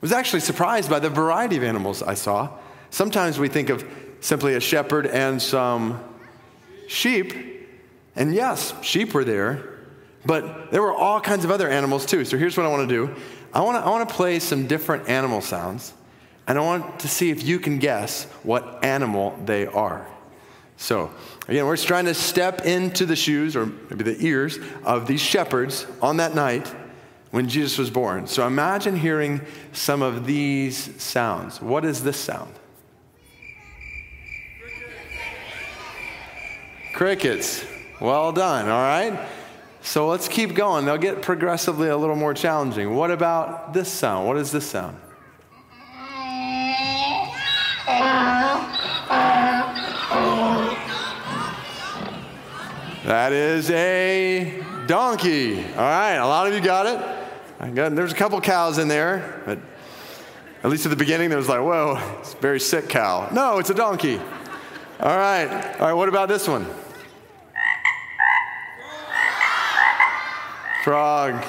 was 0.00 0.12
actually 0.12 0.40
surprised 0.40 0.90
by 0.90 0.98
the 0.98 1.08
variety 1.08 1.56
of 1.56 1.62
animals 1.62 2.02
I 2.02 2.14
saw. 2.14 2.50
Sometimes 2.90 3.38
we 3.38 3.48
think 3.48 3.70
of 3.70 3.84
simply 4.20 4.54
a 4.54 4.60
shepherd 4.60 5.06
and 5.06 5.40
some 5.40 6.02
sheep. 6.88 7.32
And 8.16 8.34
yes, 8.34 8.74
sheep 8.82 9.14
were 9.14 9.24
there, 9.24 9.78
but 10.24 10.70
there 10.70 10.82
were 10.82 10.94
all 10.94 11.20
kinds 11.20 11.44
of 11.44 11.50
other 11.50 11.68
animals 11.68 12.06
too. 12.06 12.24
So 12.24 12.36
here's 12.36 12.56
what 12.56 12.66
I 12.66 12.68
want 12.68 12.88
to 12.88 12.94
do 12.94 13.14
I 13.52 13.60
want 13.60 13.84
to, 13.84 13.88
I 13.88 14.04
play 14.04 14.38
some 14.40 14.66
different 14.66 15.08
animal 15.08 15.40
sounds, 15.40 15.92
and 16.46 16.58
I 16.58 16.60
want 16.60 17.00
to 17.00 17.08
see 17.08 17.30
if 17.30 17.42
you 17.42 17.58
can 17.58 17.78
guess 17.78 18.24
what 18.42 18.84
animal 18.84 19.38
they 19.44 19.66
are. 19.66 20.06
So, 20.76 21.10
again, 21.48 21.66
we're 21.66 21.76
just 21.76 21.88
trying 21.88 22.06
to 22.06 22.14
step 22.14 22.66
into 22.66 23.06
the 23.06 23.16
shoes, 23.16 23.56
or 23.56 23.66
maybe 23.66 24.04
the 24.04 24.16
ears, 24.26 24.58
of 24.84 25.06
these 25.06 25.20
shepherds 25.20 25.86
on 26.02 26.16
that 26.18 26.34
night 26.34 26.72
when 27.30 27.48
Jesus 27.48 27.78
was 27.78 27.90
born. 27.90 28.26
So 28.26 28.46
imagine 28.46 28.96
hearing 28.96 29.40
some 29.72 30.02
of 30.02 30.24
these 30.26 31.02
sounds. 31.02 31.60
What 31.60 31.84
is 31.84 32.04
this 32.04 32.16
sound? 32.16 32.52
Crickets. 36.94 37.64
Well 38.00 38.30
done, 38.30 38.68
all 38.68 38.82
right? 38.82 39.28
So 39.82 40.06
let's 40.06 40.28
keep 40.28 40.54
going. 40.54 40.84
They'll 40.84 40.96
get 40.96 41.22
progressively 41.22 41.88
a 41.88 41.96
little 41.96 42.14
more 42.14 42.34
challenging. 42.34 42.94
What 42.94 43.10
about 43.10 43.72
this 43.74 43.90
sound? 43.90 44.28
What 44.28 44.36
is 44.36 44.52
this 44.52 44.66
sound? 44.66 44.96
Uh-huh. 47.86 48.73
That 53.04 53.34
is 53.34 53.70
a 53.70 54.62
donkey. 54.86 55.58
All 55.58 55.76
right, 55.76 56.14
a 56.14 56.26
lot 56.26 56.46
of 56.46 56.54
you 56.54 56.60
got 56.60 56.86
it. 56.86 57.74
Got, 57.74 57.94
there's 57.94 58.12
a 58.12 58.16
couple 58.16 58.40
cows 58.40 58.78
in 58.78 58.88
there, 58.88 59.42
but 59.44 59.58
at 60.62 60.70
least 60.70 60.86
at 60.86 60.88
the 60.88 60.96
beginning, 60.96 61.28
there 61.28 61.36
was 61.36 61.48
like, 61.48 61.60
whoa, 61.60 61.98
it's 62.20 62.32
a 62.32 62.36
very 62.38 62.58
sick 62.58 62.88
cow. 62.88 63.28
No, 63.30 63.58
it's 63.58 63.68
a 63.68 63.74
donkey. 63.74 64.18
All 65.00 65.16
right, 65.18 65.74
all 65.78 65.86
right, 65.86 65.92
what 65.92 66.08
about 66.08 66.30
this 66.30 66.48
one? 66.48 66.66
Frog. 70.82 71.44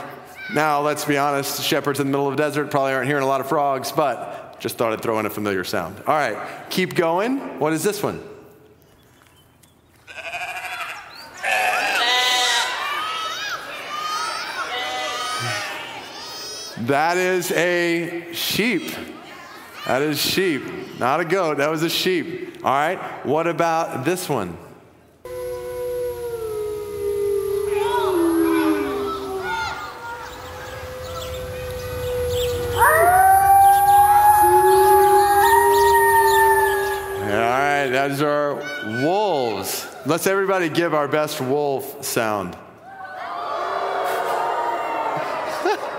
Now, 0.53 0.81
let's 0.81 1.05
be 1.05 1.17
honest, 1.17 1.63
shepherds 1.63 2.01
in 2.01 2.07
the 2.07 2.11
middle 2.11 2.27
of 2.27 2.35
the 2.35 2.43
desert 2.43 2.69
probably 2.69 2.91
aren't 2.91 3.07
hearing 3.07 3.23
a 3.23 3.27
lot 3.27 3.39
of 3.39 3.47
frogs, 3.47 3.93
but 3.93 4.59
just 4.59 4.77
thought 4.77 4.91
I'd 4.91 5.01
throw 5.01 5.19
in 5.19 5.25
a 5.25 5.29
familiar 5.29 5.63
sound. 5.63 5.95
All 6.05 6.15
right, 6.15 6.69
keep 6.69 6.95
going. 6.95 7.59
What 7.59 7.71
is 7.71 7.81
this 7.81 8.03
one? 8.03 8.21
That 16.87 17.17
is 17.17 17.51
a 17.51 18.31
sheep. 18.31 18.95
That 19.87 20.03
is 20.03 20.21
sheep, 20.21 20.61
not 20.99 21.19
a 21.19 21.25
goat. 21.25 21.57
That 21.57 21.71
was 21.71 21.81
a 21.81 21.89
sheep. 21.89 22.57
All 22.63 22.71
right. 22.71 23.25
What 23.25 23.47
about 23.47 24.05
this 24.05 24.29
one? 24.29 24.55
All 25.25 25.35
right. 37.31 37.87
Those 37.87 38.21
are 38.21 38.55
wolves. 39.01 39.87
Let's 40.05 40.27
everybody 40.27 40.69
give 40.69 40.93
our 40.93 41.07
best 41.07 41.41
wolf 41.41 42.05
sound. 42.05 42.55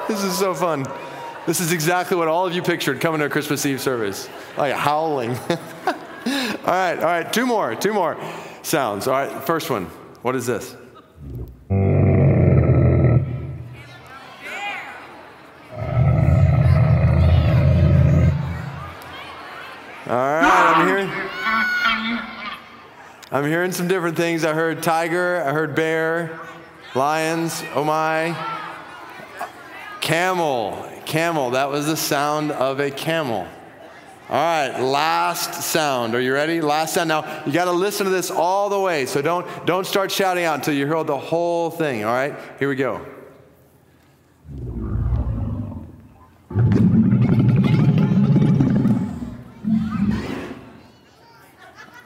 This 0.08 0.22
is 0.22 0.38
so 0.38 0.54
fun. 0.54 0.86
This 1.46 1.60
is 1.60 1.72
exactly 1.72 2.16
what 2.16 2.28
all 2.28 2.46
of 2.46 2.54
you 2.54 2.62
pictured 2.62 3.00
coming 3.00 3.18
to 3.18 3.26
a 3.26 3.28
Christmas 3.28 3.66
Eve 3.66 3.80
service. 3.80 4.28
Like 4.56 4.72
howling. 4.72 5.30
all 5.48 5.56
right, 6.64 6.96
all 6.96 7.04
right, 7.04 7.32
two 7.32 7.44
more, 7.44 7.74
two 7.74 7.92
more 7.92 8.16
sounds. 8.62 9.08
All 9.08 9.14
right, 9.14 9.42
first 9.44 9.68
one. 9.68 9.86
What 10.22 10.36
is 10.36 10.46
this? 10.46 10.76
All 20.08 20.16
right, 20.16 20.72
I'm 20.76 20.86
hearing. 20.86 21.10
I'm 23.32 23.44
hearing 23.44 23.72
some 23.72 23.88
different 23.88 24.16
things. 24.16 24.44
I 24.44 24.52
heard 24.52 24.84
tiger, 24.84 25.42
I 25.44 25.52
heard 25.52 25.74
bear, 25.74 26.38
lions, 26.94 27.64
oh 27.74 27.82
my. 27.82 28.55
Camel, 30.06 30.88
camel. 31.04 31.50
That 31.50 31.68
was 31.68 31.86
the 31.86 31.96
sound 31.96 32.52
of 32.52 32.78
a 32.78 32.92
camel. 32.92 33.44
All 34.28 34.36
right, 34.36 34.78
last 34.78 35.64
sound. 35.64 36.14
Are 36.14 36.20
you 36.20 36.32
ready? 36.32 36.60
Last 36.60 36.94
sound. 36.94 37.08
Now 37.08 37.42
you 37.44 37.50
got 37.50 37.64
to 37.64 37.72
listen 37.72 38.04
to 38.04 38.10
this 38.12 38.30
all 38.30 38.68
the 38.68 38.78
way. 38.78 39.06
So 39.06 39.20
don't 39.20 39.66
don't 39.66 39.84
start 39.84 40.12
shouting 40.12 40.44
out 40.44 40.54
until 40.54 40.74
you 40.74 40.86
hear 40.86 41.02
the 41.02 41.18
whole 41.18 41.72
thing. 41.72 42.04
All 42.04 42.14
right, 42.14 42.38
here 42.60 42.68
we 42.68 42.76
go. 42.76 42.98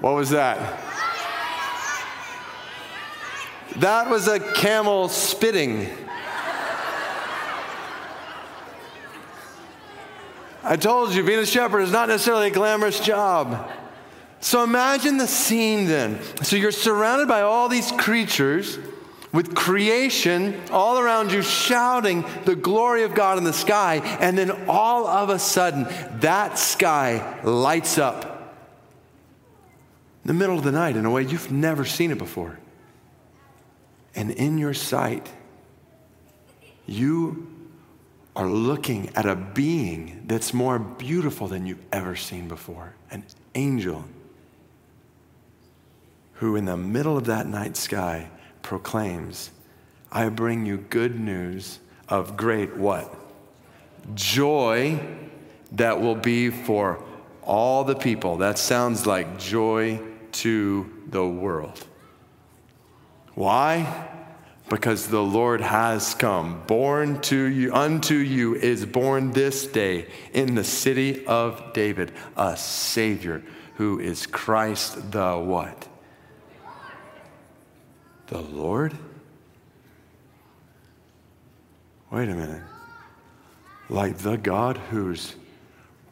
What 0.00 0.14
was 0.14 0.30
that? 0.30 0.58
That 3.76 4.08
was 4.08 4.26
a 4.26 4.40
camel 4.54 5.10
spitting. 5.10 5.90
I 10.62 10.76
told 10.76 11.14
you, 11.14 11.24
being 11.24 11.38
a 11.38 11.46
shepherd 11.46 11.80
is 11.80 11.92
not 11.92 12.08
necessarily 12.08 12.48
a 12.48 12.50
glamorous 12.50 13.00
job. 13.00 13.70
So 14.40 14.62
imagine 14.62 15.18
the 15.18 15.26
scene 15.26 15.86
then. 15.86 16.22
So 16.42 16.56
you're 16.56 16.72
surrounded 16.72 17.28
by 17.28 17.42
all 17.42 17.68
these 17.68 17.92
creatures 17.92 18.78
with 19.32 19.54
creation 19.54 20.60
all 20.70 20.98
around 20.98 21.32
you 21.32 21.42
shouting 21.42 22.24
the 22.44 22.56
glory 22.56 23.04
of 23.04 23.14
God 23.14 23.38
in 23.38 23.44
the 23.44 23.52
sky, 23.52 23.96
and 24.20 24.36
then 24.36 24.50
all 24.68 25.06
of 25.06 25.30
a 25.30 25.38
sudden, 25.38 25.86
that 26.20 26.58
sky 26.58 27.40
lights 27.44 27.96
up 27.96 28.56
in 30.24 30.28
the 30.28 30.34
middle 30.34 30.58
of 30.58 30.64
the 30.64 30.72
night 30.72 30.96
in 30.96 31.04
a 31.06 31.10
way 31.10 31.22
you've 31.22 31.52
never 31.52 31.84
seen 31.84 32.10
it 32.10 32.18
before. 32.18 32.58
And 34.14 34.30
in 34.32 34.58
your 34.58 34.74
sight, 34.74 35.28
you 36.86 37.49
are 38.40 38.48
looking 38.48 39.10
at 39.16 39.26
a 39.26 39.36
being 39.36 40.22
that's 40.24 40.54
more 40.54 40.78
beautiful 40.78 41.46
than 41.46 41.66
you've 41.66 41.84
ever 41.92 42.16
seen 42.16 42.48
before 42.48 42.94
an 43.10 43.22
angel 43.54 44.02
who, 46.32 46.56
in 46.56 46.64
the 46.64 46.76
middle 46.78 47.18
of 47.18 47.26
that 47.26 47.46
night 47.46 47.76
sky, 47.76 48.30
proclaims, 48.62 49.50
I 50.10 50.30
bring 50.30 50.64
you 50.64 50.78
good 50.78 51.20
news 51.20 51.80
of 52.08 52.38
great 52.38 52.74
what? 52.78 53.14
Joy 54.14 54.98
that 55.72 56.00
will 56.00 56.14
be 56.14 56.48
for 56.48 57.04
all 57.42 57.84
the 57.84 57.94
people. 57.94 58.38
That 58.38 58.58
sounds 58.58 59.06
like 59.06 59.38
joy 59.38 60.00
to 60.32 60.90
the 61.10 61.26
world. 61.26 61.86
Why? 63.34 64.08
Because 64.70 65.08
the 65.08 65.22
Lord 65.22 65.60
has 65.60 66.14
come. 66.14 66.62
Born 66.66 67.20
to 67.22 67.36
you, 67.36 67.74
unto 67.74 68.14
you 68.14 68.54
is 68.54 68.86
born 68.86 69.32
this 69.32 69.66
day 69.66 70.06
in 70.32 70.54
the 70.54 70.64
city 70.64 71.26
of 71.26 71.72
David 71.74 72.12
a 72.36 72.56
Savior 72.56 73.42
who 73.74 73.98
is 73.98 74.26
Christ 74.26 75.10
the 75.10 75.36
what? 75.36 75.88
The 78.28 78.40
Lord? 78.40 78.96
Wait 82.12 82.28
a 82.28 82.34
minute. 82.34 82.62
Like 83.88 84.18
the 84.18 84.36
God 84.36 84.76
whose 84.76 85.34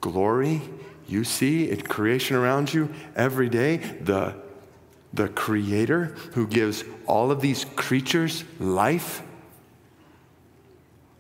glory 0.00 0.62
you 1.06 1.22
see 1.22 1.70
in 1.70 1.82
creation 1.82 2.34
around 2.36 2.74
you 2.74 2.92
every 3.14 3.48
day, 3.48 3.76
the 3.76 4.34
the 5.12 5.28
creator 5.28 6.16
who 6.34 6.46
gives 6.46 6.84
all 7.06 7.30
of 7.30 7.40
these 7.40 7.64
creatures 7.76 8.44
life, 8.58 9.22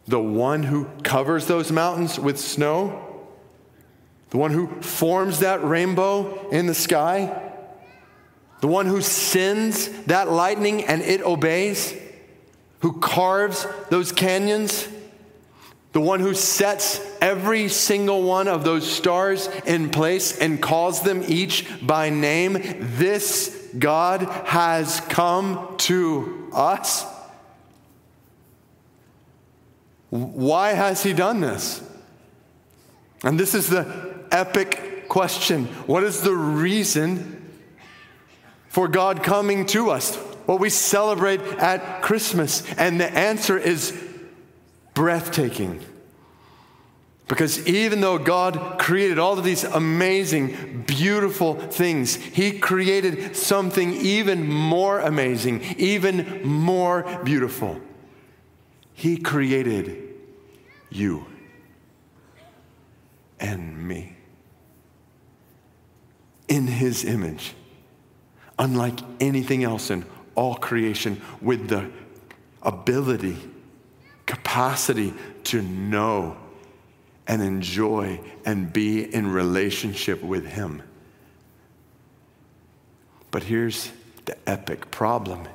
the 0.06 0.20
one 0.20 0.62
who 0.62 0.86
covers 1.02 1.46
those 1.46 1.72
mountains 1.72 2.18
with 2.18 2.38
snow, 2.38 3.26
the 4.30 4.36
one 4.36 4.52
who 4.52 4.66
forms 4.82 5.40
that 5.40 5.64
rainbow 5.64 6.48
in 6.50 6.66
the 6.66 6.74
sky, 6.74 7.52
the 8.60 8.68
one 8.68 8.86
who 8.86 9.00
sends 9.00 9.88
that 10.04 10.30
lightning 10.30 10.84
and 10.84 11.00
it 11.02 11.22
obeys, 11.22 11.94
who 12.80 12.92
carves 13.00 13.66
those 13.90 14.12
canyons, 14.12 14.88
the 15.92 16.00
one 16.00 16.20
who 16.20 16.34
sets 16.34 17.00
every 17.20 17.68
single 17.68 18.22
one 18.22 18.46
of 18.46 18.64
those 18.64 18.88
stars 18.88 19.48
in 19.66 19.88
place 19.90 20.38
and 20.38 20.60
calls 20.60 21.02
them 21.02 21.22
each 21.26 21.66
by 21.84 22.10
name. 22.10 22.58
This 22.78 23.57
God 23.76 24.22
has 24.46 25.00
come 25.00 25.74
to 25.78 26.48
us. 26.52 27.04
Why 30.10 30.72
has 30.72 31.02
he 31.02 31.12
done 31.12 31.40
this? 31.40 31.82
And 33.22 33.38
this 33.38 33.54
is 33.54 33.68
the 33.68 34.24
epic 34.30 35.08
question. 35.08 35.66
What 35.86 36.04
is 36.04 36.20
the 36.22 36.34
reason 36.34 37.34
for 38.68 38.88
God 38.88 39.22
coming 39.22 39.66
to 39.66 39.90
us, 39.90 40.16
what 40.46 40.60
we 40.60 40.70
celebrate 40.70 41.40
at 41.40 42.02
Christmas? 42.02 42.62
And 42.74 43.00
the 43.00 43.10
answer 43.10 43.58
is 43.58 43.92
breathtaking. 44.94 45.80
Because 47.28 47.66
even 47.68 48.00
though 48.00 48.16
God 48.16 48.78
created 48.78 49.18
all 49.18 49.38
of 49.38 49.44
these 49.44 49.62
amazing, 49.62 50.84
beautiful 50.86 51.54
things, 51.54 52.16
He 52.16 52.58
created 52.58 53.36
something 53.36 53.92
even 53.92 54.48
more 54.48 54.98
amazing, 54.98 55.62
even 55.76 56.40
more 56.42 57.20
beautiful. 57.24 57.80
He 58.94 59.18
created 59.18 60.02
you 60.90 61.26
and 63.38 63.86
me 63.86 64.16
in 66.48 66.66
His 66.66 67.04
image, 67.04 67.54
unlike 68.58 69.00
anything 69.20 69.64
else 69.64 69.90
in 69.90 70.06
all 70.34 70.54
creation, 70.54 71.20
with 71.42 71.68
the 71.68 71.90
ability, 72.62 73.36
capacity 74.24 75.12
to 75.44 75.60
know 75.60 76.38
and 77.28 77.42
enjoy 77.42 78.18
and 78.46 78.72
be 78.72 79.02
in 79.14 79.30
relationship 79.30 80.22
with 80.22 80.46
Him. 80.46 80.82
But 83.30 83.42
here's 83.44 83.92
the 84.24 84.36
epic 84.48 84.90
problem 84.90 85.46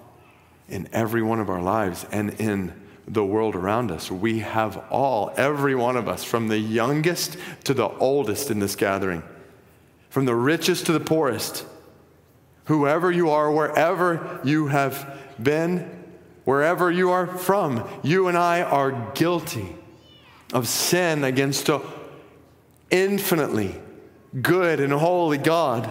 in 0.70 0.88
every 0.94 1.24
one 1.24 1.40
of 1.40 1.50
our 1.50 1.62
lives 1.62 2.06
and 2.12 2.40
in 2.40 2.80
the 3.08 3.26
world 3.26 3.56
around 3.56 3.92
us. 3.92 4.10
We 4.10 4.40
have 4.40 4.78
all, 4.92 5.34
every 5.36 5.76
one 5.76 5.98
of 5.98 6.08
us, 6.08 6.24
from 6.24 6.48
the 6.48 6.60
youngest 6.60 7.38
to 7.66 7.74
the 7.74 7.90
oldest 7.90 8.52
in 8.52 8.60
this 8.60 8.76
gathering, 8.76 9.24
from 10.10 10.26
the 10.26 10.36
richest 10.36 10.86
to 10.86 10.94
the 10.94 11.00
poorest, 11.00 11.66
whoever 12.66 13.12
you 13.12 13.32
are, 13.32 13.52
wherever 13.52 14.40
you 14.44 14.68
have 14.68 15.20
been, 15.42 15.90
wherever 16.46 16.92
you 16.92 17.10
are 17.10 17.26
from, 17.26 17.88
you 18.04 18.28
and 18.28 18.38
I 18.38 18.62
are 18.62 19.12
guilty 19.16 19.76
of 20.54 20.68
sin 20.68 21.24
against 21.24 21.68
an 21.68 21.82
infinitely 22.90 23.76
good 24.42 24.80
and 24.80 24.94
holy 24.94 25.38
God. 25.40 25.90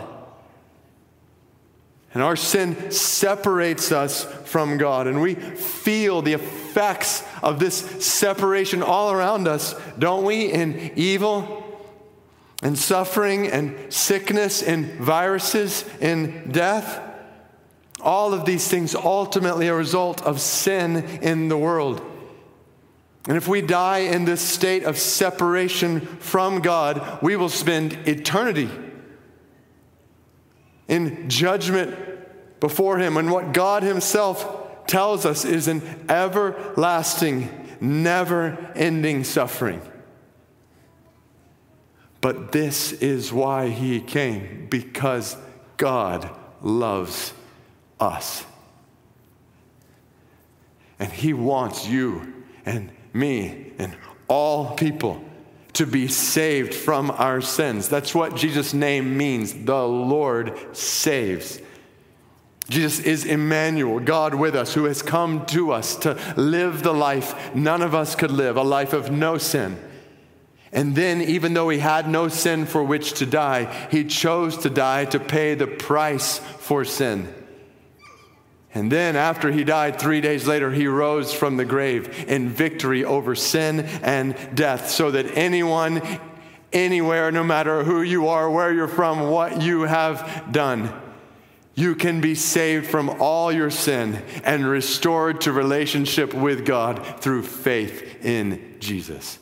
And 2.14 2.22
our 2.22 2.36
sin 2.36 2.90
separates 2.90 3.90
us 3.90 4.24
from 4.44 4.76
God, 4.76 5.06
and 5.06 5.20
we 5.20 5.34
feel 5.34 6.22
the 6.22 6.34
effects 6.34 7.24
of 7.42 7.58
this 7.58 7.76
separation 8.04 8.82
all 8.82 9.10
around 9.10 9.48
us, 9.48 9.74
don't 9.98 10.24
we? 10.24 10.52
In 10.52 10.92
evil 10.94 11.58
and 12.62 12.78
suffering 12.78 13.48
and 13.48 13.92
sickness 13.92 14.62
and 14.62 14.86
viruses 15.00 15.84
and 16.00 16.52
death. 16.52 17.00
All 18.00 18.34
of 18.34 18.44
these 18.44 18.68
things 18.68 18.94
ultimately 18.94 19.68
a 19.68 19.74
result 19.74 20.22
of 20.22 20.40
sin 20.40 20.96
in 21.22 21.48
the 21.48 21.58
world. 21.58 22.02
And 23.28 23.36
if 23.36 23.46
we 23.46 23.60
die 23.62 23.98
in 23.98 24.24
this 24.24 24.40
state 24.40 24.82
of 24.82 24.98
separation 24.98 26.00
from 26.00 26.60
God, 26.60 27.22
we 27.22 27.36
will 27.36 27.48
spend 27.48 27.92
eternity 28.06 28.68
in 30.88 31.30
judgment 31.30 31.96
before 32.58 32.98
Him. 32.98 33.16
And 33.16 33.30
what 33.30 33.52
God 33.52 33.84
Himself 33.84 34.86
tells 34.86 35.24
us 35.24 35.44
is 35.44 35.68
an 35.68 35.82
everlasting, 36.08 37.48
never 37.80 38.72
ending 38.74 39.22
suffering. 39.22 39.80
But 42.20 42.50
this 42.50 42.92
is 42.92 43.32
why 43.32 43.68
He 43.68 44.00
came, 44.00 44.66
because 44.68 45.36
God 45.76 46.28
loves 46.60 47.32
us. 48.00 48.44
And 50.98 51.10
He 51.10 51.32
wants 51.32 51.86
you 51.86 52.44
and 52.64 52.90
me, 53.12 53.72
and 53.78 53.96
all 54.28 54.74
people 54.74 55.22
to 55.74 55.86
be 55.86 56.08
saved 56.08 56.74
from 56.74 57.10
our 57.10 57.40
sins. 57.40 57.88
That's 57.88 58.14
what 58.14 58.36
Jesus' 58.36 58.74
name 58.74 59.16
means. 59.16 59.54
The 59.54 59.86
Lord 59.86 60.58
saves. 60.76 61.60
Jesus 62.68 63.00
is 63.00 63.24
Emmanuel, 63.24 64.00
God 64.00 64.34
with 64.34 64.54
us, 64.54 64.74
who 64.74 64.84
has 64.84 65.02
come 65.02 65.44
to 65.46 65.72
us 65.72 65.96
to 65.96 66.18
live 66.36 66.82
the 66.82 66.94
life 66.94 67.54
none 67.54 67.82
of 67.82 67.94
us 67.94 68.14
could 68.14 68.30
live, 68.30 68.56
a 68.56 68.62
life 68.62 68.92
of 68.92 69.10
no 69.10 69.38
sin. 69.38 69.78
And 70.72 70.94
then, 70.94 71.20
even 71.20 71.52
though 71.52 71.68
he 71.68 71.78
had 71.78 72.08
no 72.08 72.28
sin 72.28 72.64
for 72.64 72.82
which 72.82 73.14
to 73.14 73.26
die, 73.26 73.88
he 73.90 74.04
chose 74.04 74.56
to 74.58 74.70
die 74.70 75.04
to 75.06 75.20
pay 75.20 75.54
the 75.54 75.66
price 75.66 76.38
for 76.38 76.84
sin. 76.84 77.32
And 78.74 78.90
then, 78.90 79.16
after 79.16 79.50
he 79.50 79.64
died, 79.64 79.98
three 79.98 80.22
days 80.22 80.46
later, 80.46 80.70
he 80.70 80.86
rose 80.86 81.32
from 81.32 81.58
the 81.58 81.64
grave 81.64 82.24
in 82.26 82.48
victory 82.48 83.04
over 83.04 83.34
sin 83.34 83.80
and 84.02 84.34
death, 84.54 84.88
so 84.88 85.10
that 85.10 85.36
anyone, 85.36 86.00
anywhere, 86.72 87.30
no 87.30 87.44
matter 87.44 87.84
who 87.84 88.00
you 88.00 88.28
are, 88.28 88.50
where 88.50 88.72
you're 88.72 88.88
from, 88.88 89.28
what 89.28 89.60
you 89.60 89.82
have 89.82 90.48
done, 90.52 90.90
you 91.74 91.94
can 91.94 92.22
be 92.22 92.34
saved 92.34 92.86
from 92.86 93.10
all 93.20 93.52
your 93.52 93.70
sin 93.70 94.22
and 94.42 94.66
restored 94.66 95.42
to 95.42 95.52
relationship 95.52 96.32
with 96.32 96.64
God 96.64 97.20
through 97.20 97.42
faith 97.42 98.24
in 98.24 98.76
Jesus. 98.80 99.38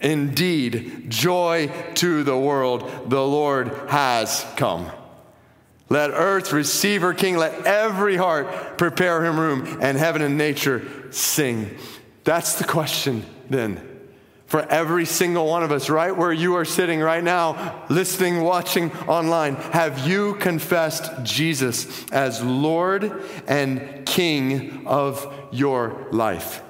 Indeed, 0.00 1.10
joy 1.10 1.70
to 1.94 2.22
the 2.22 2.36
world, 2.36 3.10
the 3.10 3.26
Lord 3.26 3.68
has 3.88 4.44
come. 4.56 4.90
Let 5.88 6.10
earth 6.10 6.52
receive 6.52 7.02
her 7.02 7.14
king. 7.14 7.36
Let 7.36 7.66
every 7.66 8.16
heart 8.16 8.78
prepare 8.78 9.24
him 9.24 9.38
room, 9.38 9.78
and 9.80 9.98
heaven 9.98 10.22
and 10.22 10.38
nature 10.38 11.12
sing. 11.12 11.76
That's 12.24 12.54
the 12.54 12.64
question 12.64 13.24
then 13.50 13.94
for 14.46 14.62
every 14.68 15.04
single 15.04 15.46
one 15.46 15.64
of 15.64 15.72
us, 15.72 15.90
right 15.90 16.16
where 16.16 16.32
you 16.32 16.54
are 16.54 16.64
sitting 16.64 17.00
right 17.00 17.24
now, 17.24 17.84
listening, 17.88 18.40
watching 18.42 18.92
online. 19.08 19.56
Have 19.56 20.06
you 20.06 20.34
confessed 20.36 21.24
Jesus 21.24 22.08
as 22.12 22.40
Lord 22.40 23.24
and 23.48 24.06
King 24.06 24.86
of 24.86 25.48
your 25.50 26.06
life? 26.12 26.62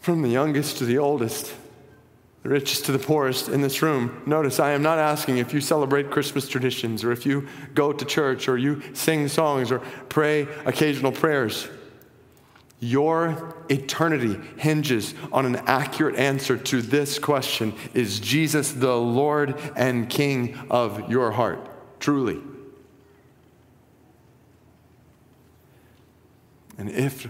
From 0.00 0.22
the 0.22 0.28
youngest 0.28 0.78
to 0.78 0.84
the 0.84 0.98
oldest 0.98 1.52
richest 2.48 2.84
to 2.86 2.92
the 2.92 2.98
poorest 2.98 3.48
in 3.48 3.60
this 3.60 3.82
room. 3.82 4.22
Notice, 4.26 4.60
I 4.60 4.72
am 4.72 4.82
not 4.82 4.98
asking 4.98 5.38
if 5.38 5.52
you 5.54 5.60
celebrate 5.60 6.10
Christmas 6.10 6.48
traditions 6.48 7.04
or 7.04 7.12
if 7.12 7.24
you 7.24 7.48
go 7.74 7.92
to 7.92 8.04
church 8.04 8.48
or 8.48 8.58
you 8.58 8.82
sing 8.94 9.28
songs 9.28 9.70
or 9.70 9.80
pray 10.08 10.42
occasional 10.64 11.12
prayers. 11.12 11.68
Your 12.78 13.54
eternity 13.70 14.38
hinges 14.58 15.14
on 15.32 15.46
an 15.46 15.56
accurate 15.66 16.16
answer 16.16 16.58
to 16.58 16.82
this 16.82 17.18
question 17.18 17.72
Is 17.94 18.20
Jesus 18.20 18.72
the 18.72 18.96
Lord 18.96 19.58
and 19.74 20.08
King 20.10 20.58
of 20.70 21.10
your 21.10 21.30
heart? 21.32 22.00
Truly. 22.00 22.38
And 26.78 26.90
if 26.90 27.26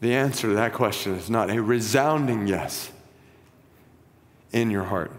the 0.00 0.14
answer 0.14 0.48
to 0.48 0.54
that 0.54 0.74
question 0.74 1.14
is 1.14 1.30
not 1.30 1.48
a 1.48 1.62
resounding 1.62 2.46
yes, 2.46 2.90
in 4.52 4.70
your 4.70 4.84
heart. 4.84 5.12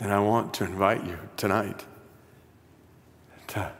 And 0.00 0.12
I 0.12 0.20
want 0.20 0.54
to 0.54 0.64
invite 0.64 1.04
you 1.04 1.18
tonight 1.36 1.84
to 3.48 3.72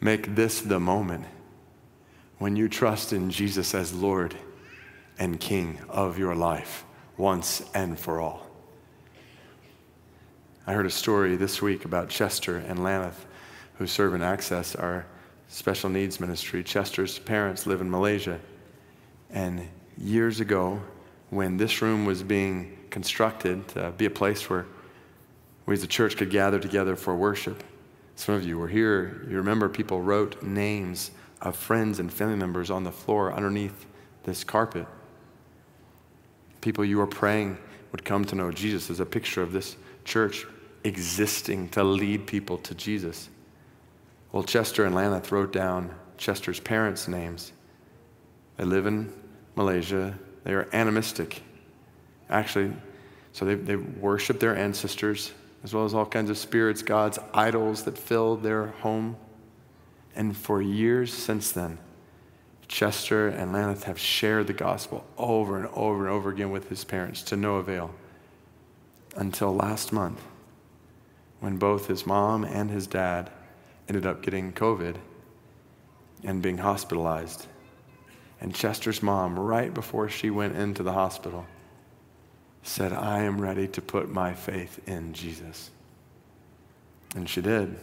make 0.00 0.34
this 0.34 0.60
the 0.60 0.78
moment 0.78 1.24
when 2.38 2.56
you 2.56 2.68
trust 2.68 3.12
in 3.12 3.30
Jesus 3.30 3.74
as 3.74 3.92
Lord 3.92 4.36
and 5.18 5.38
King 5.38 5.78
of 5.88 6.18
your 6.18 6.34
life 6.34 6.84
once 7.16 7.62
and 7.74 7.98
for 7.98 8.20
all. 8.20 8.46
I 10.66 10.72
heard 10.72 10.86
a 10.86 10.90
story 10.90 11.36
this 11.36 11.60
week 11.60 11.84
about 11.84 12.08
Chester 12.08 12.56
and 12.56 12.78
Lanath, 12.78 13.26
who 13.74 13.86
serve 13.86 14.14
in 14.14 14.22
Access, 14.22 14.74
our 14.74 15.06
special 15.48 15.90
needs 15.90 16.20
ministry. 16.20 16.64
Chester's 16.64 17.18
parents 17.18 17.66
live 17.66 17.80
in 17.80 17.90
Malaysia. 17.90 18.40
And 19.30 19.68
years 19.98 20.40
ago, 20.40 20.80
when 21.34 21.56
this 21.56 21.82
room 21.82 22.04
was 22.04 22.22
being 22.22 22.78
constructed 22.90 23.66
to 23.68 23.90
be 23.90 24.06
a 24.06 24.10
place 24.10 24.48
where 24.48 24.66
we 25.66 25.74
as 25.74 25.82
a 25.82 25.88
church 25.88 26.16
could 26.16 26.30
gather 26.30 26.60
together 26.60 26.94
for 26.94 27.16
worship. 27.16 27.64
Some 28.16 28.36
of 28.36 28.44
you 28.44 28.56
were 28.56 28.68
here. 28.68 29.26
You 29.28 29.38
remember 29.38 29.68
people 29.68 30.00
wrote 30.00 30.42
names 30.42 31.10
of 31.40 31.56
friends 31.56 31.98
and 31.98 32.12
family 32.12 32.36
members 32.36 32.70
on 32.70 32.84
the 32.84 32.92
floor 32.92 33.32
underneath 33.32 33.86
this 34.22 34.44
carpet. 34.44 34.86
People 36.60 36.84
you 36.84 36.98
were 36.98 37.06
praying 37.06 37.58
would 37.90 38.04
come 38.04 38.24
to 38.26 38.34
know 38.36 38.52
Jesus 38.52 38.88
as 38.88 39.00
a 39.00 39.06
picture 39.06 39.42
of 39.42 39.52
this 39.52 39.76
church 40.04 40.46
existing 40.84 41.68
to 41.70 41.82
lead 41.82 42.26
people 42.26 42.58
to 42.58 42.74
Jesus. 42.74 43.28
Well, 44.32 44.44
Chester 44.44 44.84
and 44.84 44.94
Lanath 44.94 45.30
wrote 45.30 45.52
down 45.52 45.94
Chester's 46.16 46.60
parents' 46.60 47.08
names. 47.08 47.52
They 48.56 48.64
live 48.64 48.86
in 48.86 49.12
Malaysia. 49.56 50.16
They 50.44 50.52
are 50.52 50.68
animistic 50.72 51.42
Actually, 52.30 52.72
So 53.32 53.44
they, 53.44 53.54
they 53.54 53.76
worshiped 53.76 54.40
their 54.40 54.56
ancestors, 54.56 55.32
as 55.62 55.74
well 55.74 55.84
as 55.84 55.94
all 55.94 56.06
kinds 56.06 56.30
of 56.30 56.38
spirits, 56.38 56.82
gods, 56.82 57.18
idols 57.32 57.84
that 57.84 57.98
filled 57.98 58.42
their 58.42 58.68
home. 58.68 59.16
And 60.14 60.36
for 60.36 60.62
years 60.62 61.12
since 61.12 61.50
then, 61.50 61.78
Chester 62.68 63.28
and 63.28 63.52
Laneth 63.52 63.84
have 63.84 63.98
shared 63.98 64.46
the 64.46 64.52
gospel 64.52 65.04
over 65.18 65.58
and 65.58 65.66
over 65.74 66.06
and 66.06 66.14
over 66.14 66.30
again 66.30 66.50
with 66.50 66.68
his 66.68 66.84
parents 66.84 67.22
to 67.22 67.36
no 67.36 67.56
avail. 67.56 67.94
Until 69.16 69.54
last 69.54 69.92
month, 69.92 70.22
when 71.40 71.56
both 71.56 71.88
his 71.88 72.06
mom 72.06 72.44
and 72.44 72.70
his 72.70 72.86
dad 72.86 73.30
ended 73.88 74.06
up 74.06 74.22
getting 74.22 74.52
COVID 74.52 74.96
and 76.22 76.40
being 76.40 76.58
hospitalized. 76.58 77.46
And 78.44 78.54
Chester's 78.54 79.02
mom, 79.02 79.38
right 79.38 79.72
before 79.72 80.10
she 80.10 80.28
went 80.28 80.54
into 80.54 80.82
the 80.82 80.92
hospital, 80.92 81.46
said, 82.62 82.92
I 82.92 83.20
am 83.20 83.40
ready 83.40 83.66
to 83.68 83.80
put 83.80 84.10
my 84.10 84.34
faith 84.34 84.86
in 84.86 85.14
Jesus. 85.14 85.70
And 87.16 87.26
she 87.26 87.40
did. 87.40 87.74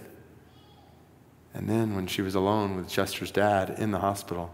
And 1.55 1.67
then 1.67 1.95
when 1.95 2.05
she 2.05 2.21
was 2.21 2.35
alone 2.35 2.75
with 2.75 2.87
Chester's 2.87 3.31
dad 3.31 3.71
in 3.79 3.89
the 3.89 3.97
hospital, 3.97 4.53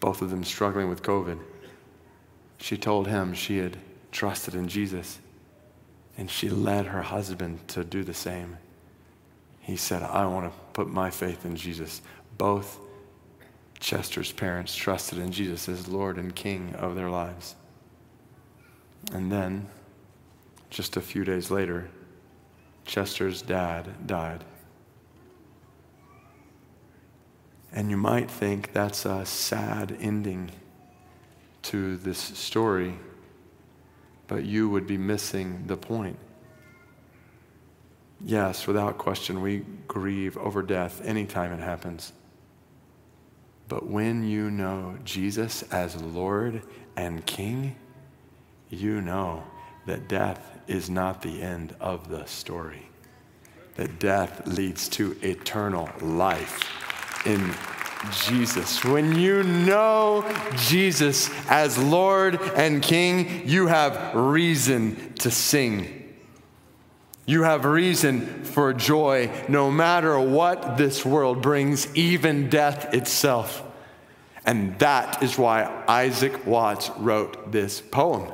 both 0.00 0.20
of 0.20 0.28
them 0.28 0.44
struggling 0.44 0.90
with 0.90 1.02
COVID, 1.02 1.38
she 2.58 2.76
told 2.76 3.08
him 3.08 3.32
she 3.32 3.56
had 3.56 3.78
trusted 4.10 4.54
in 4.54 4.68
Jesus. 4.68 5.18
And 6.18 6.30
she 6.30 6.50
led 6.50 6.84
her 6.84 7.00
husband 7.00 7.66
to 7.68 7.84
do 7.84 8.04
the 8.04 8.12
same. 8.12 8.58
He 9.60 9.76
said, 9.76 10.02
I 10.02 10.26
want 10.26 10.52
to 10.52 10.58
put 10.74 10.88
my 10.88 11.08
faith 11.08 11.46
in 11.46 11.56
Jesus. 11.56 12.02
Both 12.36 12.78
Chester's 13.82 14.30
parents 14.30 14.76
trusted 14.76 15.18
in 15.18 15.32
Jesus 15.32 15.68
as 15.68 15.88
Lord 15.88 16.16
and 16.16 16.32
King 16.32 16.72
of 16.76 16.94
their 16.94 17.10
lives. 17.10 17.56
And 19.12 19.30
then, 19.30 19.66
just 20.70 20.96
a 20.96 21.00
few 21.00 21.24
days 21.24 21.50
later, 21.50 21.90
Chester's 22.84 23.42
dad 23.42 24.06
died. 24.06 24.44
And 27.72 27.90
you 27.90 27.96
might 27.96 28.30
think 28.30 28.72
that's 28.72 29.04
a 29.04 29.26
sad 29.26 29.96
ending 29.98 30.52
to 31.62 31.96
this 31.96 32.18
story, 32.18 32.94
but 34.28 34.44
you 34.44 34.68
would 34.68 34.86
be 34.86 34.96
missing 34.96 35.64
the 35.66 35.76
point. 35.76 36.20
Yes, 38.24 38.68
without 38.68 38.96
question, 38.96 39.42
we 39.42 39.64
grieve 39.88 40.38
over 40.38 40.62
death 40.62 41.04
anytime 41.04 41.50
it 41.50 41.60
happens. 41.60 42.12
But 43.72 43.86
when 43.88 44.22
you 44.22 44.50
know 44.50 44.98
Jesus 45.02 45.62
as 45.72 45.96
Lord 45.96 46.60
and 46.94 47.24
King, 47.24 47.74
you 48.68 49.00
know 49.00 49.44
that 49.86 50.08
death 50.08 50.58
is 50.66 50.90
not 50.90 51.22
the 51.22 51.40
end 51.40 51.74
of 51.80 52.10
the 52.10 52.26
story. 52.26 52.90
That 53.76 53.98
death 53.98 54.46
leads 54.46 54.90
to 54.90 55.16
eternal 55.22 55.88
life 56.02 56.68
in 57.24 57.54
Jesus. 58.26 58.84
When 58.84 59.18
you 59.18 59.42
know 59.42 60.30
Jesus 60.54 61.30
as 61.48 61.78
Lord 61.78 62.42
and 62.54 62.82
King, 62.82 63.48
you 63.48 63.68
have 63.68 64.14
reason 64.14 65.14
to 65.14 65.30
sing. 65.30 66.01
You 67.24 67.44
have 67.44 67.64
reason 67.64 68.44
for 68.44 68.72
joy 68.72 69.30
no 69.48 69.70
matter 69.70 70.18
what 70.18 70.76
this 70.76 71.04
world 71.04 71.40
brings, 71.40 71.94
even 71.94 72.50
death 72.50 72.92
itself. 72.92 73.62
And 74.44 74.76
that 74.80 75.22
is 75.22 75.38
why 75.38 75.84
Isaac 75.86 76.46
Watts 76.46 76.90
wrote 76.98 77.52
this 77.52 77.80
poem. 77.80 78.32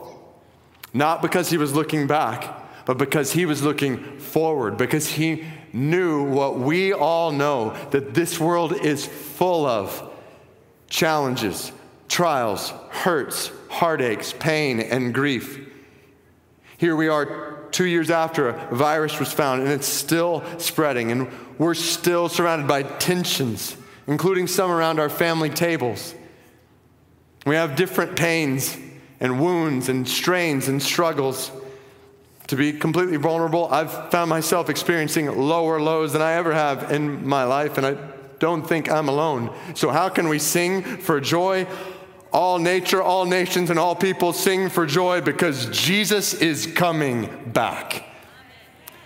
Not 0.94 1.20
because 1.20 1.50
he 1.50 1.58
was 1.58 1.74
looking 1.74 2.06
back, 2.06 2.86
but 2.86 2.96
because 2.96 3.32
he 3.32 3.44
was 3.44 3.62
looking 3.62 4.18
forward, 4.18 4.78
because 4.78 5.06
he 5.06 5.44
knew 5.74 6.24
what 6.24 6.58
we 6.58 6.94
all 6.94 7.30
know 7.30 7.76
that 7.90 8.14
this 8.14 8.40
world 8.40 8.72
is 8.72 9.04
full 9.04 9.66
of 9.66 10.10
challenges, 10.88 11.72
trials, 12.08 12.72
hurts, 12.88 13.50
heartaches, 13.68 14.32
pain, 14.32 14.80
and 14.80 15.12
grief. 15.12 15.68
Here 16.78 16.96
we 16.96 17.08
are 17.08 17.57
two 17.78 17.86
years 17.86 18.10
after 18.10 18.48
a 18.48 18.74
virus 18.74 19.20
was 19.20 19.32
found, 19.32 19.62
and 19.62 19.70
it's 19.70 19.86
still 19.86 20.42
spreading, 20.58 21.12
and 21.12 21.28
we're 21.58 21.74
still 21.74 22.28
surrounded 22.28 22.66
by 22.66 22.82
tensions, 22.82 23.76
including 24.08 24.48
some 24.48 24.68
around 24.68 24.98
our 24.98 25.08
family 25.08 25.48
tables. 25.48 26.12
We 27.46 27.54
have 27.54 27.76
different 27.76 28.16
pains 28.16 28.76
and 29.20 29.40
wounds 29.40 29.88
and 29.88 30.08
strains 30.08 30.66
and 30.66 30.82
struggles. 30.82 31.52
To 32.48 32.56
be 32.56 32.72
completely 32.72 33.16
vulnerable, 33.16 33.68
I've 33.72 34.10
found 34.10 34.28
myself 34.28 34.68
experiencing 34.68 35.26
lower 35.26 35.80
lows 35.80 36.12
than 36.12 36.20
I 36.20 36.32
ever 36.32 36.52
have 36.52 36.90
in 36.90 37.28
my 37.28 37.44
life, 37.44 37.78
and 37.78 37.86
I 37.86 37.96
don't 38.40 38.66
think 38.66 38.90
I'm 38.90 39.08
alone. 39.08 39.54
So, 39.74 39.90
how 39.90 40.08
can 40.08 40.28
we 40.28 40.40
sing 40.40 40.82
for 40.82 41.20
joy? 41.20 41.68
All 42.32 42.58
nature, 42.58 43.02
all 43.02 43.24
nations, 43.24 43.70
and 43.70 43.78
all 43.78 43.94
people 43.94 44.32
sing 44.32 44.68
for 44.68 44.86
joy 44.86 45.20
because 45.20 45.66
Jesus 45.66 46.34
is 46.34 46.66
coming 46.66 47.50
back. 47.52 48.04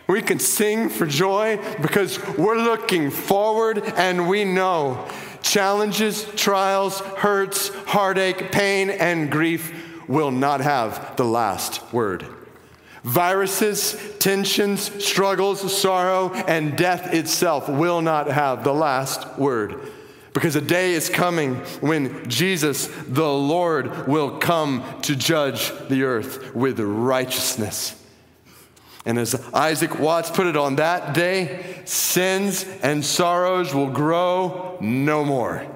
We 0.09 0.21
can 0.21 0.41
sing 0.41 0.89
for 0.89 1.07
joy 1.07 1.59
because 1.81 2.19
we're 2.37 2.59
looking 2.59 3.11
forward 3.11 3.83
and 3.97 4.29
we 4.29 4.45
know 4.45 5.09
challenges, 5.43 6.25
trials, 6.37 7.01
hurts, 7.01 7.69
heartache, 7.87 8.51
pain, 8.53 8.91
and 8.91 9.31
grief 9.31 9.73
will 10.09 10.31
not 10.31 10.61
have 10.61 11.17
the 11.17 11.25
last 11.25 11.93
word. 11.93 12.27
Viruses, 13.05 13.97
tensions, 14.19 15.05
struggles, 15.05 15.77
sorrow, 15.77 16.33
and 16.33 16.77
death 16.77 17.13
itself 17.15 17.69
will 17.69 18.01
not 18.01 18.29
have 18.29 18.65
the 18.65 18.75
last 18.75 19.39
word. 19.39 19.91
Because 20.33 20.57
a 20.57 20.63
day 20.63 20.93
is 20.95 21.11
coming 21.11 21.57
when 21.81 22.29
Jesus, 22.29 22.87
the 23.07 23.29
Lord, 23.29 24.09
will 24.09 24.39
come 24.39 24.83
to 25.03 25.15
judge 25.15 25.73
the 25.89 26.05
earth 26.05 26.55
with 26.55 26.81
righteousness. 26.81 27.99
And 29.05 29.19
as 29.19 29.35
Isaac 29.53 29.99
Watts 29.99 30.31
put 30.31 30.47
it, 30.47 30.57
on 30.57 30.77
that 30.77 31.13
day, 31.13 31.83
sins 31.85 32.65
and 32.83 33.05
sorrows 33.05 33.75
will 33.75 33.91
grow 33.91 34.79
no 34.81 35.25
more. 35.25 35.67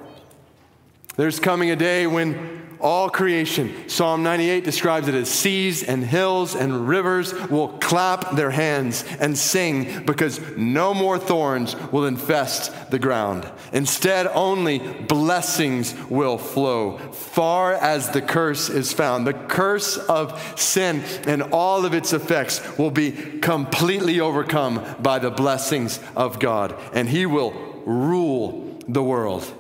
There's 1.16 1.40
coming 1.40 1.70
a 1.70 1.76
day 1.76 2.06
when 2.06 2.55
all 2.80 3.08
creation. 3.08 3.88
Psalm 3.88 4.22
98 4.22 4.64
describes 4.64 5.08
it 5.08 5.14
as 5.14 5.28
seas 5.28 5.82
and 5.82 6.04
hills 6.04 6.54
and 6.54 6.88
rivers 6.88 7.32
will 7.48 7.68
clap 7.68 8.36
their 8.36 8.50
hands 8.50 9.04
and 9.20 9.36
sing 9.36 10.04
because 10.04 10.40
no 10.56 10.94
more 10.94 11.18
thorns 11.18 11.76
will 11.92 12.06
infest 12.06 12.90
the 12.90 12.98
ground. 12.98 13.50
Instead, 13.72 14.26
only 14.28 14.78
blessings 14.78 15.94
will 16.08 16.38
flow, 16.38 16.98
far 16.98 17.74
as 17.74 18.10
the 18.10 18.22
curse 18.22 18.68
is 18.68 18.92
found. 18.92 19.26
The 19.26 19.34
curse 19.34 19.96
of 19.96 20.58
sin 20.58 21.02
and 21.26 21.42
all 21.42 21.84
of 21.84 21.94
its 21.94 22.12
effects 22.12 22.60
will 22.78 22.90
be 22.90 23.12
completely 23.40 24.20
overcome 24.20 24.84
by 25.00 25.18
the 25.18 25.30
blessings 25.30 26.00
of 26.14 26.38
God, 26.38 26.74
and 26.92 27.08
He 27.08 27.26
will 27.26 27.52
rule 27.84 28.78
the 28.88 29.02
world 29.02 29.52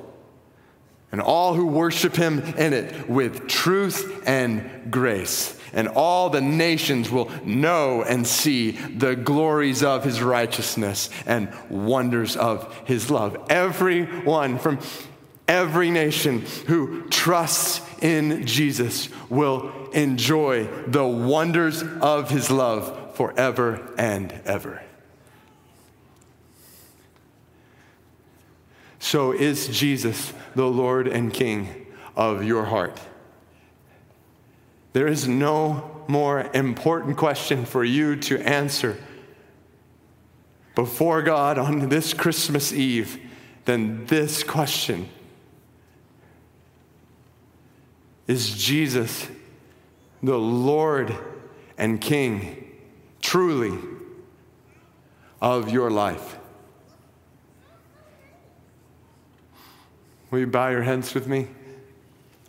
and 1.16 1.22
all 1.22 1.54
who 1.54 1.64
worship 1.64 2.14
him 2.14 2.40
in 2.58 2.74
it 2.74 3.08
with 3.08 3.48
truth 3.48 4.22
and 4.26 4.92
grace. 4.92 5.58
And 5.72 5.88
all 5.88 6.28
the 6.28 6.42
nations 6.42 7.10
will 7.10 7.30
know 7.42 8.02
and 8.02 8.26
see 8.26 8.72
the 8.72 9.16
glories 9.16 9.82
of 9.82 10.04
his 10.04 10.20
righteousness 10.20 11.08
and 11.24 11.50
wonders 11.70 12.36
of 12.36 12.70
his 12.84 13.10
love. 13.10 13.46
Everyone 13.48 14.58
from 14.58 14.78
every 15.48 15.90
nation 15.90 16.42
who 16.66 17.08
trusts 17.08 17.80
in 18.02 18.44
Jesus 18.44 19.08
will 19.30 19.88
enjoy 19.92 20.64
the 20.86 21.06
wonders 21.06 21.82
of 21.82 22.28
his 22.28 22.50
love 22.50 23.16
forever 23.16 23.90
and 23.96 24.38
ever. 24.44 24.82
So 29.06 29.30
is 29.30 29.68
Jesus 29.68 30.32
the 30.56 30.66
Lord 30.66 31.06
and 31.06 31.32
King 31.32 31.86
of 32.16 32.42
your 32.42 32.64
heart? 32.64 33.00
There 34.94 35.06
is 35.06 35.28
no 35.28 36.04
more 36.08 36.50
important 36.52 37.16
question 37.16 37.66
for 37.66 37.84
you 37.84 38.16
to 38.16 38.40
answer 38.40 39.00
before 40.74 41.22
God 41.22 41.56
on 41.56 41.88
this 41.88 42.14
Christmas 42.14 42.72
Eve 42.72 43.20
than 43.64 44.06
this 44.06 44.42
question 44.42 45.08
Is 48.26 48.58
Jesus 48.58 49.28
the 50.20 50.36
Lord 50.36 51.16
and 51.78 52.00
King 52.00 52.72
truly 53.22 53.78
of 55.40 55.70
your 55.70 55.92
life? 55.92 56.38
Will 60.30 60.40
you 60.40 60.46
bow 60.46 60.68
your 60.68 60.82
heads 60.82 61.14
with 61.14 61.26
me? 61.26 61.48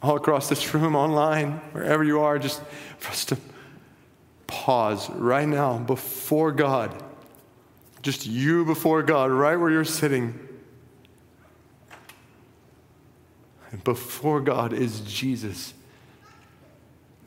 All 0.02 0.16
across 0.16 0.50
this 0.50 0.74
room, 0.74 0.96
online, 0.96 1.54
wherever 1.72 2.04
you 2.04 2.20
are, 2.22 2.38
just 2.40 2.62
for 3.00 3.10
us 3.10 3.26
to 3.26 3.38
pause 4.46 5.10
right 5.10 5.48
now 5.48 5.78
before 5.78 6.52
God, 6.52 7.04
just 8.02 8.26
you 8.26 8.66
before 8.66 9.04
God, 9.04 9.32
right 9.32 9.56
where 9.56 9.70
you're 9.70 9.86
sitting. 9.86 10.40
And 13.72 13.84
before 13.84 14.40
God 14.40 14.72
is 14.72 15.02
Jesus, 15.02 15.74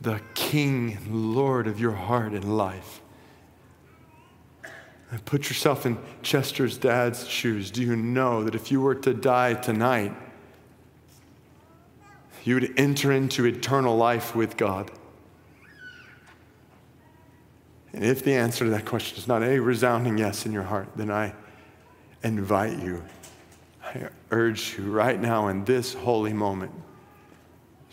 the 0.01 0.21
King 0.35 0.97
and 0.97 1.35
Lord 1.35 1.67
of 1.67 1.79
your 1.79 1.93
heart 1.93 2.33
and 2.33 2.57
life. 2.57 3.01
And 5.11 5.25
put 5.25 5.49
yourself 5.49 5.85
in 5.87 5.99
Chester's 6.23 6.79
dad's 6.79 7.29
shoes. 7.29 7.71
Do 7.71 7.83
you 7.83 7.97
know 7.97 8.45
that 8.45 8.55
if 8.55 8.71
you 8.71 8.81
were 8.81 8.95
to 8.95 9.13
die 9.13 9.55
tonight, 9.55 10.15
you 12.45 12.55
would 12.55 12.79
enter 12.79 13.13
into 13.13 13.45
eternal 13.45 13.97
life 13.97 14.35
with 14.35 14.57
God? 14.57 14.91
And 17.93 18.05
if 18.05 18.23
the 18.23 18.35
answer 18.35 18.65
to 18.65 18.71
that 18.71 18.85
question 18.85 19.19
is 19.19 19.27
not 19.27 19.43
a 19.43 19.59
resounding 19.59 20.17
yes 20.19 20.47
in 20.47 20.53
your 20.53 20.63
heart, 20.63 20.89
then 20.97 21.11
I 21.11 21.35
invite 22.23 22.79
you, 22.79 23.03
I 23.83 24.09
urge 24.31 24.77
you 24.79 24.91
right 24.91 25.21
now 25.21 25.49
in 25.49 25.65
this 25.65 25.95
holy 25.95 26.33
moment 26.33 26.73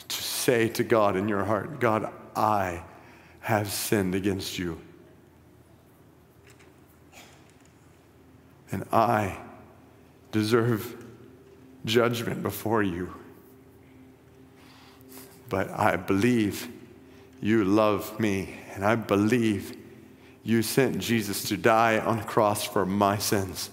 to 0.07 0.21
say 0.21 0.69
to 0.69 0.83
God 0.83 1.15
in 1.15 1.27
your 1.27 1.43
heart, 1.43 1.79
God, 1.79 2.11
I 2.35 2.83
have 3.39 3.71
sinned 3.71 4.13
against 4.13 4.59
you. 4.59 4.79
And 8.71 8.83
I 8.91 9.39
deserve 10.31 11.05
judgment 11.85 12.43
before 12.43 12.83
you. 12.83 13.13
But 15.49 15.69
I 15.71 15.95
believe 15.95 16.67
you 17.41 17.63
love 17.63 18.19
me, 18.19 18.55
and 18.73 18.83
I 18.83 18.95
believe 18.95 19.77
you 20.43 20.61
sent 20.61 20.99
Jesus 20.99 21.47
to 21.49 21.57
die 21.57 21.99
on 21.99 22.19
a 22.19 22.23
cross 22.23 22.63
for 22.63 22.85
my 22.85 23.17
sins, 23.17 23.69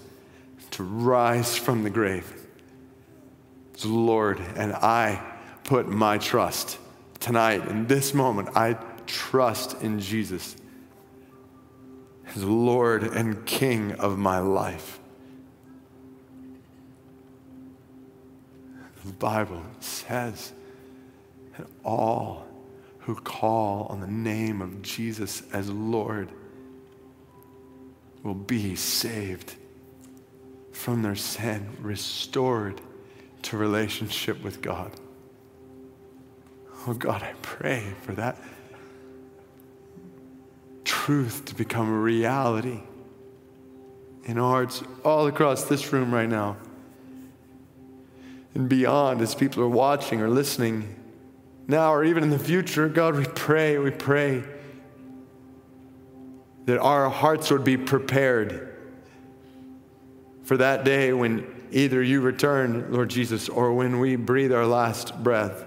to 0.71 0.83
rise 0.83 1.57
from 1.57 1.83
the 1.83 1.89
grave. 1.89 2.47
Lord, 3.83 4.39
and 4.55 4.73
I 4.73 5.21
put 5.63 5.87
my 5.87 6.17
trust 6.17 6.77
tonight, 7.19 7.67
in 7.67 7.87
this 7.87 8.13
moment, 8.13 8.49
I 8.55 8.77
trust 9.07 9.81
in 9.81 9.99
Jesus 9.99 10.55
as 12.27 12.43
Lord 12.43 13.03
and 13.03 13.45
King 13.45 13.93
of 13.93 14.17
my 14.17 14.39
life. 14.39 14.99
The 19.05 19.13
Bible 19.13 19.63
says 19.79 20.53
that 21.57 21.67
all 21.83 22.45
who 22.99 23.15
call 23.15 23.87
on 23.89 24.01
the 24.01 24.07
name 24.07 24.61
of 24.61 24.81
Jesus 24.81 25.43
as 25.53 25.69
Lord 25.69 26.29
will 28.23 28.33
be 28.33 28.75
saved 28.75 29.55
from 30.71 31.03
their 31.03 31.15
sin, 31.15 31.69
restored 31.81 32.81
to 33.43 33.57
relationship 33.57 34.43
with 34.43 34.61
God. 34.61 34.91
Oh 36.87 36.93
God, 36.93 37.21
I 37.21 37.33
pray 37.41 37.93
for 38.01 38.13
that 38.13 38.37
truth 40.83 41.45
to 41.45 41.55
become 41.55 41.89
a 41.89 41.97
reality 41.97 42.81
in 44.23 44.37
hearts 44.37 44.83
all 45.03 45.27
across 45.27 45.65
this 45.65 45.93
room 45.93 46.13
right 46.13 46.29
now 46.29 46.57
and 48.55 48.67
beyond 48.67 49.21
as 49.21 49.35
people 49.35 49.61
are 49.61 49.69
watching 49.69 50.21
or 50.21 50.29
listening 50.29 50.95
now 51.67 51.93
or 51.93 52.03
even 52.03 52.23
in 52.23 52.29
the 52.29 52.39
future. 52.39 52.87
God, 52.87 53.15
we 53.15 53.25
pray, 53.25 53.77
we 53.77 53.91
pray 53.91 54.43
that 56.65 56.79
our 56.79 57.09
hearts 57.09 57.51
would 57.51 57.63
be 57.63 57.77
prepared 57.77 58.75
for 60.43 60.57
that 60.57 60.83
day 60.83 61.13
when 61.13 61.45
either 61.71 62.01
you 62.01 62.21
return, 62.21 62.91
Lord 62.91 63.09
Jesus, 63.09 63.49
or 63.49 63.73
when 63.73 63.99
we 63.99 64.15
breathe 64.15 64.53
our 64.53 64.65
last 64.65 65.23
breath. 65.23 65.63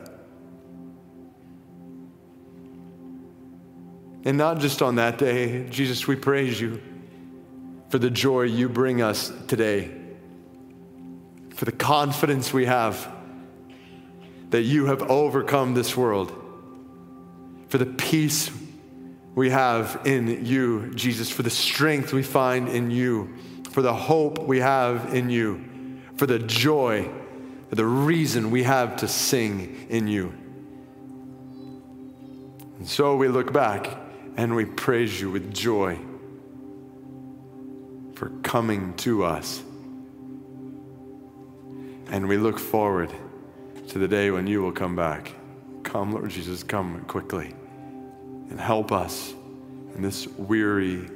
And 4.24 4.36
not 4.36 4.58
just 4.58 4.82
on 4.82 4.96
that 4.96 5.18
day, 5.18 5.68
Jesus, 5.68 6.06
we 6.06 6.16
praise 6.16 6.60
you 6.60 6.82
for 7.88 7.98
the 7.98 8.10
joy 8.10 8.42
you 8.42 8.68
bring 8.68 9.00
us 9.00 9.32
today, 9.46 9.90
for 11.54 11.64
the 11.64 11.72
confidence 11.72 12.52
we 12.52 12.66
have 12.66 13.17
that 14.50 14.62
you 14.62 14.86
have 14.86 15.02
overcome 15.10 15.74
this 15.74 15.96
world, 15.96 16.32
for 17.68 17.78
the 17.78 17.86
peace 17.86 18.50
we 19.34 19.50
have 19.50 20.00
in 20.04 20.44
you, 20.44 20.92
Jesus, 20.94 21.30
for 21.30 21.42
the 21.42 21.50
strength 21.50 22.12
we 22.12 22.22
find 22.22 22.68
in 22.68 22.90
you, 22.90 23.34
for 23.70 23.82
the 23.82 23.94
hope 23.94 24.40
we 24.40 24.58
have 24.58 25.14
in 25.14 25.30
you, 25.30 26.00
for 26.16 26.26
the 26.26 26.38
joy, 26.38 27.08
for 27.68 27.74
the 27.74 27.84
reason 27.84 28.50
we 28.50 28.62
have 28.62 28.96
to 28.96 29.08
sing 29.08 29.86
in 29.90 30.08
you. 30.08 30.32
And 32.78 32.88
so 32.88 33.16
we 33.16 33.28
look 33.28 33.52
back 33.52 33.96
and 34.36 34.56
we 34.56 34.64
praise 34.64 35.20
you 35.20 35.30
with 35.30 35.52
joy 35.52 35.98
for 38.14 38.30
coming 38.42 38.94
to 38.94 39.24
us. 39.24 39.62
And 42.10 42.26
we 42.26 42.38
look 42.38 42.58
forward 42.58 43.12
to 43.88 43.98
the 43.98 44.08
day 44.08 44.30
when 44.30 44.46
you 44.46 44.60
will 44.60 44.72
come 44.72 44.94
back. 44.94 45.32
Come, 45.82 46.12
Lord 46.12 46.28
Jesus, 46.28 46.62
come 46.62 47.00
quickly 47.06 47.54
and 48.50 48.60
help 48.60 48.92
us 48.92 49.32
in 49.94 50.02
this 50.02 50.26
weary 50.26 51.08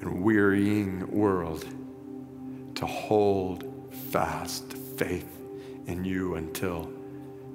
and 0.00 0.22
wearying 0.22 1.10
world 1.10 1.64
to 2.76 2.86
hold 2.86 3.92
fast 4.10 4.72
faith 4.96 5.28
in 5.86 6.04
you 6.04 6.36
until 6.36 6.92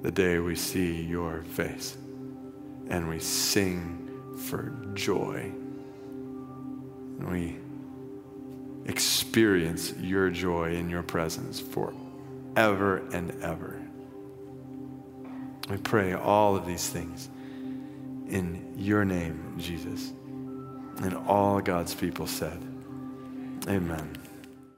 the 0.02 0.10
day 0.10 0.38
we 0.38 0.54
see 0.54 1.00
your 1.00 1.42
face 1.42 1.96
and 2.88 3.08
we 3.08 3.18
sing 3.18 4.10
for 4.36 4.70
joy. 4.92 5.50
And 7.18 7.30
we 7.30 7.56
experience 8.84 9.94
your 9.98 10.28
joy 10.28 10.74
in 10.74 10.90
your 10.90 11.02
presence 11.02 11.58
forever 11.58 12.98
and 13.12 13.30
ever. 13.42 13.81
We 15.68 15.76
pray 15.78 16.12
all 16.12 16.56
of 16.56 16.66
these 16.66 16.88
things 16.88 17.28
in 18.28 18.74
your 18.76 19.04
name, 19.04 19.54
Jesus. 19.58 20.12
And 20.98 21.14
all 21.26 21.60
God's 21.60 21.94
people 21.94 22.26
said, 22.26 22.58
Amen. 23.68 24.21